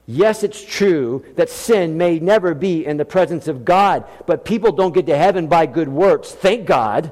Yes, 0.05 0.43
it's 0.43 0.63
true 0.63 1.25
that 1.37 1.49
sin 1.49 1.97
may 1.97 2.19
never 2.19 2.53
be 2.53 2.85
in 2.85 2.99
the 2.99 3.07
presence 3.07 3.49
of 3.49 3.65
God, 3.65 4.05
but 4.27 4.45
people 4.45 4.71
don't 4.71 4.93
get 4.93 5.07
to 5.07 5.17
heaven 5.17 5.47
by 5.47 5.65
good 5.65 5.89
works, 5.89 6.33
thank 6.33 6.67
God, 6.67 7.11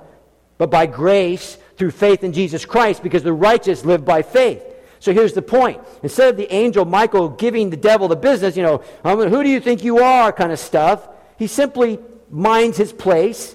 but 0.58 0.70
by 0.70 0.84
grace 0.84 1.56
through 1.78 1.92
faith 1.92 2.22
in 2.22 2.34
Jesus 2.34 2.66
Christ 2.66 3.02
because 3.02 3.22
the 3.22 3.32
righteous 3.32 3.82
live 3.82 4.04
by 4.04 4.20
faith. 4.20 4.62
So 5.06 5.12
here's 5.12 5.34
the 5.34 5.40
point. 5.40 5.80
Instead 6.02 6.30
of 6.30 6.36
the 6.36 6.52
angel 6.52 6.84
Michael 6.84 7.28
giving 7.28 7.70
the 7.70 7.76
devil 7.76 8.08
the 8.08 8.16
business, 8.16 8.56
you 8.56 8.64
know, 8.64 8.82
um, 9.04 9.20
who 9.20 9.44
do 9.44 9.48
you 9.48 9.60
think 9.60 9.84
you 9.84 10.00
are 10.00 10.32
kind 10.32 10.50
of 10.50 10.58
stuff, 10.58 11.08
he 11.38 11.46
simply 11.46 12.00
minds 12.28 12.76
his 12.76 12.92
place. 12.92 13.54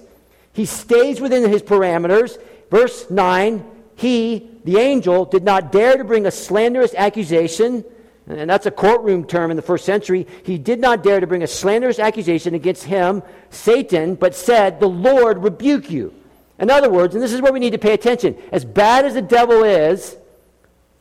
He 0.54 0.64
stays 0.64 1.20
within 1.20 1.46
his 1.50 1.62
parameters. 1.62 2.40
Verse 2.70 3.10
9, 3.10 3.70
he, 3.96 4.48
the 4.64 4.78
angel, 4.78 5.26
did 5.26 5.44
not 5.44 5.70
dare 5.70 5.98
to 5.98 6.04
bring 6.04 6.24
a 6.24 6.30
slanderous 6.30 6.94
accusation 6.94 7.84
and 8.26 8.48
that's 8.48 8.64
a 8.64 8.70
courtroom 8.70 9.26
term 9.26 9.50
in 9.50 9.56
the 9.56 9.62
first 9.62 9.84
century. 9.84 10.26
He 10.44 10.56
did 10.56 10.80
not 10.80 11.02
dare 11.02 11.20
to 11.20 11.26
bring 11.26 11.42
a 11.42 11.46
slanderous 11.46 11.98
accusation 11.98 12.54
against 12.54 12.84
him, 12.84 13.22
Satan, 13.50 14.14
but 14.14 14.34
said, 14.34 14.80
The 14.80 14.88
Lord 14.88 15.42
rebuke 15.42 15.90
you. 15.90 16.14
In 16.58 16.70
other 16.70 16.88
words, 16.88 17.14
and 17.14 17.22
this 17.22 17.32
is 17.32 17.42
where 17.42 17.52
we 17.52 17.58
need 17.58 17.72
to 17.72 17.78
pay 17.78 17.92
attention, 17.92 18.40
as 18.52 18.64
bad 18.64 19.04
as 19.04 19.14
the 19.14 19.22
devil 19.22 19.64
is, 19.64 20.16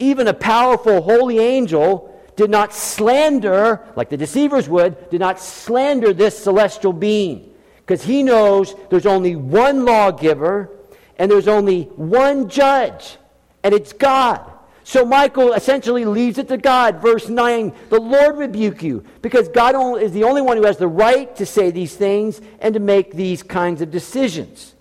even 0.02 0.28
a 0.28 0.34
powerful 0.34 1.02
holy 1.02 1.40
angel 1.40 2.08
did 2.36 2.50
not 2.50 2.74
slander, 2.74 3.82
like 3.96 4.10
the 4.10 4.18
deceivers 4.18 4.68
would, 4.68 5.10
did 5.10 5.20
not 5.20 5.40
slander 5.40 6.14
this 6.14 6.38
celestial 6.38 6.94
being. 6.94 7.54
Because 7.78 8.04
he 8.04 8.24
knows 8.24 8.74
there's 8.90 9.06
only 9.06 9.36
one 9.36 9.86
lawgiver 9.86 10.72
and 11.18 11.30
there's 11.30 11.48
only 11.48 11.84
one 11.84 12.50
judge, 12.50 13.18
and 13.64 13.76
it's 13.76 13.94
God. 13.94 14.52
So 14.84 15.06
Michael 15.06 15.54
essentially 15.54 16.04
leaves 16.04 16.40
it 16.40 16.48
to 16.48 16.58
God. 16.58 17.00
Verse 17.00 17.30
9 17.30 17.74
The 17.90 18.00
Lord 18.00 18.38
rebuke 18.38 18.82
you, 18.82 19.04
because 19.22 19.48
God 19.48 20.02
is 20.02 20.12
the 20.14 20.24
only 20.24 20.42
one 20.42 20.58
who 20.58 20.66
has 20.66 20.78
the 20.78 20.88
right 20.88 21.36
to 21.36 21.46
say 21.46 21.70
these 21.70 21.96
things 21.96 22.42
and 22.60 22.74
to 22.74 22.80
make 22.80 23.14
these 23.14 23.44
kinds 23.44 23.82
of 23.82 23.92
decisions. 23.92 24.74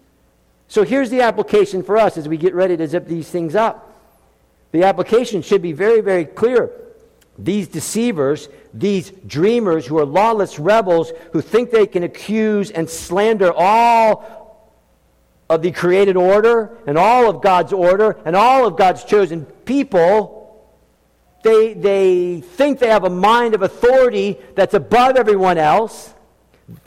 So 0.69 0.85
here's 0.85 1.11
the 1.11 1.21
application 1.21 1.83
for 1.83 1.99
us 1.99 2.17
as 2.17 2.29
we 2.29 2.37
get 2.37 2.55
ready 2.55 2.77
to 2.77 2.87
zip 2.87 3.07
these 3.07 3.29
things 3.29 3.55
up. 3.55 3.89
The 4.73 4.85
application 4.85 5.43
should 5.43 5.63
be 5.63 5.73
very, 5.73 6.01
very 6.01 6.25
clear. 6.25 6.71
These 7.39 7.69
deceivers, 7.69 8.49
these 8.75 9.11
dreamers 9.27 9.87
who 9.87 9.99
are 9.99 10.05
lawless 10.05 10.59
rebels 10.59 11.13
who 11.33 11.41
think 11.41 11.71
they 11.71 11.87
can 11.87 12.03
accuse 12.03 12.71
and 12.71 12.89
slander 12.89 13.53
all 13.53 14.41
of 15.49 15.63
the 15.63 15.73
created 15.73 16.17
order 16.17 16.79
and 16.87 16.97
all 16.97 17.29
of 17.29 17.43
God's 17.43 17.73
order 17.73 18.17
and 18.25 18.37
all 18.37 18.67
of 18.67 18.77
God's 18.77 19.05
chosen 19.05 19.45
people, 19.65 20.41
they, 21.43 21.73
they 21.73 22.41
think 22.41 22.79
they 22.79 22.89
have 22.89 23.05
a 23.05 23.11
mind 23.11 23.55
of 23.55 23.63
authority 23.63 24.39
that's 24.55 24.75
above 24.75 25.17
everyone 25.17 25.59
else. 25.59 26.15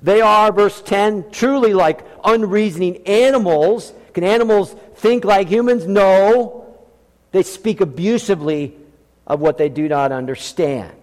They 0.01 0.21
are, 0.21 0.51
verse 0.53 0.81
10, 0.81 1.31
truly 1.31 1.73
like 1.73 2.05
unreasoning 2.23 3.05
animals. 3.07 3.91
Can 4.13 4.23
animals 4.23 4.73
think 4.95 5.25
like 5.25 5.49
humans? 5.49 5.87
No. 5.87 6.62
They 7.33 7.43
speak 7.43 7.81
abusively 7.81 8.77
of 9.25 9.41
what 9.41 9.57
they 9.57 9.67
do 9.67 9.89
not 9.89 10.11
understand. 10.11 10.93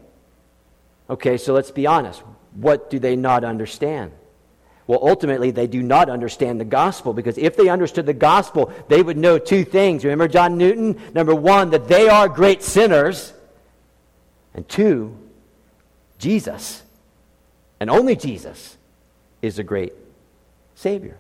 Okay, 1.11 1.37
so 1.37 1.53
let's 1.53 1.73
be 1.73 1.87
honest. 1.87 2.23
What 2.55 2.89
do 2.89 2.99
they 2.99 3.17
not 3.17 3.45
understand? 3.45 4.13
Well, 4.87 5.01
ultimately, 5.03 5.51
they 5.51 5.67
do 5.67 5.83
not 5.83 6.09
understand 6.09 6.61
the 6.61 6.65
gospel 6.65 7.13
because 7.13 7.37
if 7.37 7.57
they 7.57 7.69
understood 7.69 8.07
the 8.07 8.15
gospel, 8.15 8.73
they 8.89 9.03
would 9.03 9.17
know 9.17 9.39
two 9.39 9.65
things. 9.65 10.05
Remember 10.05 10.29
John 10.29 10.57
Newton? 10.57 11.01
Number 11.15 11.35
one, 11.35 11.71
that 11.71 11.89
they 11.89 12.09
are 12.09 12.29
great 12.29 12.63
sinners. 12.63 13.33
And 14.55 14.69
two, 14.69 15.17
Jesus, 16.19 16.83
and 17.79 17.91
only 17.91 18.15
Jesus, 18.15 18.77
is 19.43 19.59
a 19.59 19.65
great 19.65 19.93
Savior. 20.77 21.19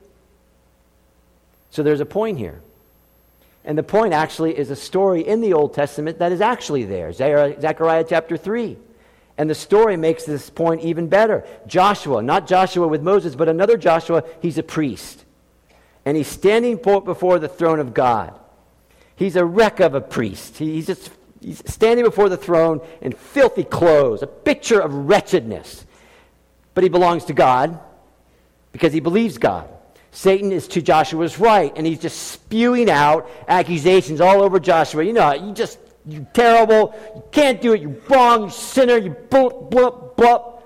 So 1.70 1.82
there's 1.82 2.00
a 2.00 2.06
point 2.06 2.38
here. 2.38 2.60
And 3.64 3.76
the 3.76 3.82
point 3.82 4.14
actually 4.14 4.56
is 4.56 4.70
a 4.70 4.76
story 4.76 5.26
in 5.26 5.40
the 5.40 5.52
Old 5.52 5.74
Testament 5.74 6.18
that 6.18 6.32
is 6.32 6.40
actually 6.40 6.84
there 6.84 7.12
Zechariah 7.12 8.04
chapter 8.08 8.36
3. 8.36 8.76
And 9.36 9.48
the 9.48 9.54
story 9.54 9.96
makes 9.96 10.24
this 10.24 10.50
point 10.50 10.82
even 10.82 11.08
better. 11.08 11.46
Joshua, 11.66 12.22
not 12.22 12.46
Joshua 12.46 12.86
with 12.86 13.02
Moses, 13.02 13.34
but 13.34 13.48
another 13.48 13.76
Joshua, 13.76 14.24
he's 14.42 14.58
a 14.58 14.62
priest. 14.62 15.24
And 16.04 16.16
he's 16.16 16.28
standing 16.28 16.76
before 16.76 17.38
the 17.38 17.48
throne 17.48 17.80
of 17.80 17.94
God. 17.94 18.38
He's 19.16 19.36
a 19.36 19.44
wreck 19.44 19.80
of 19.80 19.94
a 19.94 20.00
priest. 20.00 20.58
He's 20.58 20.86
just 20.86 21.10
he's 21.40 21.62
standing 21.70 22.04
before 22.04 22.28
the 22.28 22.36
throne 22.36 22.80
in 23.00 23.12
filthy 23.12 23.64
clothes, 23.64 24.22
a 24.22 24.26
picture 24.26 24.80
of 24.80 24.92
wretchedness. 24.92 25.84
But 26.74 26.84
he 26.84 26.90
belongs 26.90 27.26
to 27.26 27.34
God 27.34 27.78
because 28.72 28.92
he 28.92 29.00
believes 29.00 29.38
God. 29.38 29.68
Satan 30.12 30.52
is 30.52 30.66
to 30.68 30.82
Joshua's 30.82 31.38
right, 31.38 31.72
and 31.76 31.86
he's 31.86 32.00
just 32.00 32.32
spewing 32.32 32.90
out 32.90 33.30
accusations 33.46 34.20
all 34.20 34.42
over 34.42 34.58
Joshua. 34.58 35.04
You 35.04 35.12
know, 35.12 35.32
you 35.32 35.52
just 35.52 35.78
you're 36.06 36.26
terrible. 36.32 36.94
You 37.14 37.22
can't 37.30 37.60
do 37.60 37.72
it. 37.74 37.80
You're 37.80 37.96
wrong. 38.08 38.44
You 38.44 38.50
sinner. 38.50 38.96
You 38.96 39.10
blup, 39.10 39.70
blup, 39.70 40.16
blup. 40.16 40.56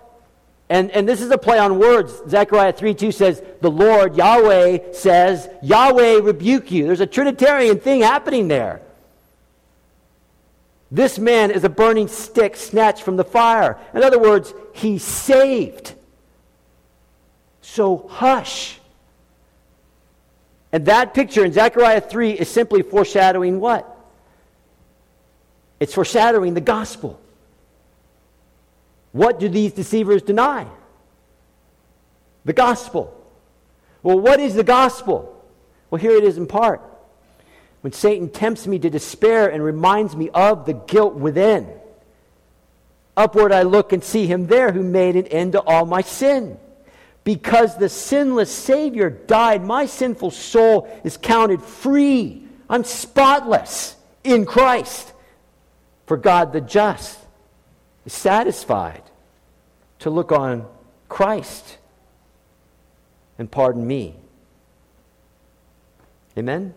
And, 0.71 0.91
and 0.93 1.07
this 1.07 1.21
is 1.21 1.31
a 1.31 1.39
play 1.39 1.59
on 1.59 1.79
words. 1.79 2.23
Zechariah 2.29 2.73
3 2.73 2.95
2 2.95 3.13
says, 3.13 3.43
The 3.61 3.71
Lord, 3.71 4.17
Yahweh, 4.17 4.93
says, 4.93 5.49
Yahweh 5.63 6.21
rebuke 6.23 6.71
you. 6.71 6.87
There's 6.87 7.01
a 7.01 7.07
Trinitarian 7.07 7.81
thing 7.81 8.01
happening 8.01 8.49
there. 8.49 8.81
This 10.91 11.19
man 11.19 11.51
is 11.51 11.65
a 11.65 11.69
burning 11.69 12.09
stick 12.09 12.57
snatched 12.57 13.03
from 13.03 13.17
the 13.17 13.25
fire. 13.25 13.79
In 13.95 14.03
other 14.03 14.19
words, 14.19 14.55
he's 14.73 15.03
saved. 15.03 15.95
So 17.61 18.07
hush. 18.09 18.79
And 20.75 20.87
that 20.87 21.15
picture 21.15 21.45
in 21.45 21.53
Zechariah 21.53 22.01
3 22.01 22.33
is 22.33 22.49
simply 22.49 22.83
foreshadowing 22.83 23.61
what? 23.61 23.89
It's 25.79 25.95
foreshadowing 25.95 26.55
the 26.55 26.61
gospel. 26.61 27.21
What 29.13 29.39
do 29.39 29.49
these 29.49 29.73
deceivers 29.73 30.23
deny? 30.23 30.67
The 32.45 32.55
gospel. 32.55 33.17
Well, 34.03 34.19
what 34.19 34.41
is 34.41 34.57
the 34.57 34.65
gospel? 34.65 35.47
Well, 35.91 36.01
here 36.01 36.17
it 36.17 36.25
is 36.25 36.39
in 36.39 36.49
part. 36.49 36.81
When 37.83 37.93
Satan 37.93 38.29
tempts 38.29 38.67
me 38.67 38.81
to 38.81 38.91
despair 38.91 39.49
and 39.49 39.63
reminds 39.63 40.17
me 40.17 40.29
of 40.31 40.67
the 40.67 40.73
guilt 40.73 41.15
within, 41.15 41.69
upward 43.17 43.53
I 43.53 43.63
look 43.63 43.93
and 43.93 44.03
see 44.03 44.27
him 44.27 44.49
there 44.49 44.73
who 44.73 44.83
made 44.83 45.15
an 45.15 45.29
end 45.29 45.53
to 45.53 45.61
all 45.61 45.87
my 45.87 46.01
sin. 46.01 46.59
Because 47.25 47.79
the 47.79 47.89
sinless 47.89 48.53
Savior 48.53 49.09
died, 49.09 49.65
my 49.65 49.87
sinful 49.87 50.31
soul 50.31 50.89
is 51.05 51.17
counted 51.17 51.63
free. 51.63 52.47
I'm 52.69 52.85
spotless 52.85 53.97
in 54.23 54.45
Christ. 54.45 55.13
For 56.07 56.19
God 56.19 56.53
the 56.53 56.61
just 56.61 57.19
is 58.05 58.13
satisfied 58.13 59.03
to 60.01 60.11
look 60.11 60.33
on 60.33 60.67
Christ 61.09 61.79
and 63.39 63.51
pardon 63.51 63.87
me. 63.87 64.17
Amen? 66.37 66.75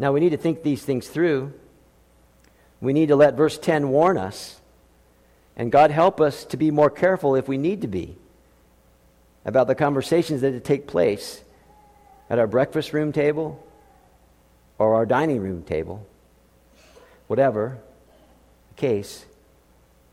Now 0.00 0.12
we 0.12 0.18
need 0.18 0.30
to 0.30 0.36
think 0.36 0.64
these 0.64 0.82
things 0.82 1.06
through. 1.06 1.52
We 2.80 2.92
need 2.92 3.06
to 3.06 3.16
let 3.16 3.34
verse 3.34 3.56
10 3.56 3.90
warn 3.90 4.18
us. 4.18 4.60
And 5.56 5.70
God 5.70 5.92
help 5.92 6.20
us 6.20 6.44
to 6.46 6.56
be 6.56 6.72
more 6.72 6.90
careful 6.90 7.36
if 7.36 7.46
we 7.46 7.56
need 7.56 7.82
to 7.82 7.86
be 7.86 8.16
about 9.44 9.66
the 9.66 9.74
conversations 9.74 10.40
that 10.40 10.64
take 10.64 10.86
place 10.86 11.42
at 12.30 12.38
our 12.38 12.46
breakfast 12.46 12.92
room 12.92 13.12
table 13.12 13.64
or 14.78 14.94
our 14.94 15.06
dining 15.06 15.40
room 15.40 15.62
table, 15.62 16.06
whatever 17.26 17.78
the 18.70 18.74
case 18.74 19.26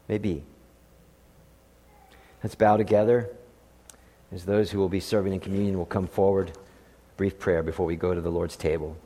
may 0.07 0.17
be. 0.17 0.43
Let's 2.43 2.55
bow 2.55 2.77
together 2.77 3.29
as 4.31 4.45
those 4.45 4.71
who 4.71 4.79
will 4.79 4.89
be 4.89 4.99
serving 4.99 5.33
in 5.33 5.39
communion 5.39 5.77
will 5.77 5.85
come 5.85 6.07
forward. 6.07 6.51
Brief 7.17 7.37
prayer 7.37 7.61
before 7.63 7.85
we 7.85 7.95
go 7.95 8.13
to 8.13 8.21
the 8.21 8.31
Lord's 8.31 8.55
table. 8.55 8.97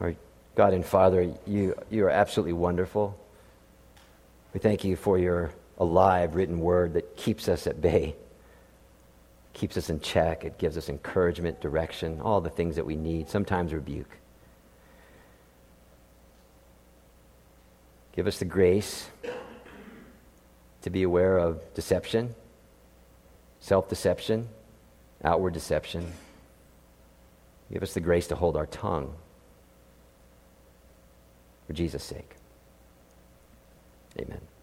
Our 0.00 0.14
God 0.54 0.74
and 0.74 0.84
Father, 0.84 1.32
you, 1.46 1.74
you 1.90 2.04
are 2.04 2.10
absolutely 2.10 2.52
wonderful. 2.52 3.18
We 4.52 4.60
thank 4.60 4.84
you 4.84 4.96
for 4.96 5.18
your 5.18 5.52
alive 5.78 6.34
written 6.34 6.60
word 6.60 6.94
that 6.94 7.16
keeps 7.16 7.48
us 7.48 7.66
at 7.66 7.80
bay, 7.80 8.16
keeps 9.52 9.76
us 9.76 9.90
in 9.90 10.00
check. 10.00 10.44
It 10.44 10.58
gives 10.58 10.76
us 10.76 10.88
encouragement, 10.88 11.60
direction, 11.60 12.20
all 12.20 12.40
the 12.40 12.50
things 12.50 12.76
that 12.76 12.86
we 12.86 12.96
need, 12.96 13.28
sometimes 13.28 13.72
rebuke. 13.72 14.18
Give 18.16 18.26
us 18.26 18.38
the 18.38 18.44
grace 18.44 19.08
to 20.82 20.90
be 20.90 21.02
aware 21.04 21.38
of 21.38 21.62
deception, 21.74 22.34
self 23.60 23.88
deception, 23.88 24.48
outward 25.22 25.54
deception. 25.54 26.12
Give 27.72 27.82
us 27.82 27.94
the 27.94 28.00
grace 28.00 28.26
to 28.28 28.34
hold 28.34 28.56
our 28.56 28.66
tongue 28.66 29.14
for 31.66 31.74
Jesus' 31.74 32.02
sake. 32.02 32.37
Amen. 34.16 34.57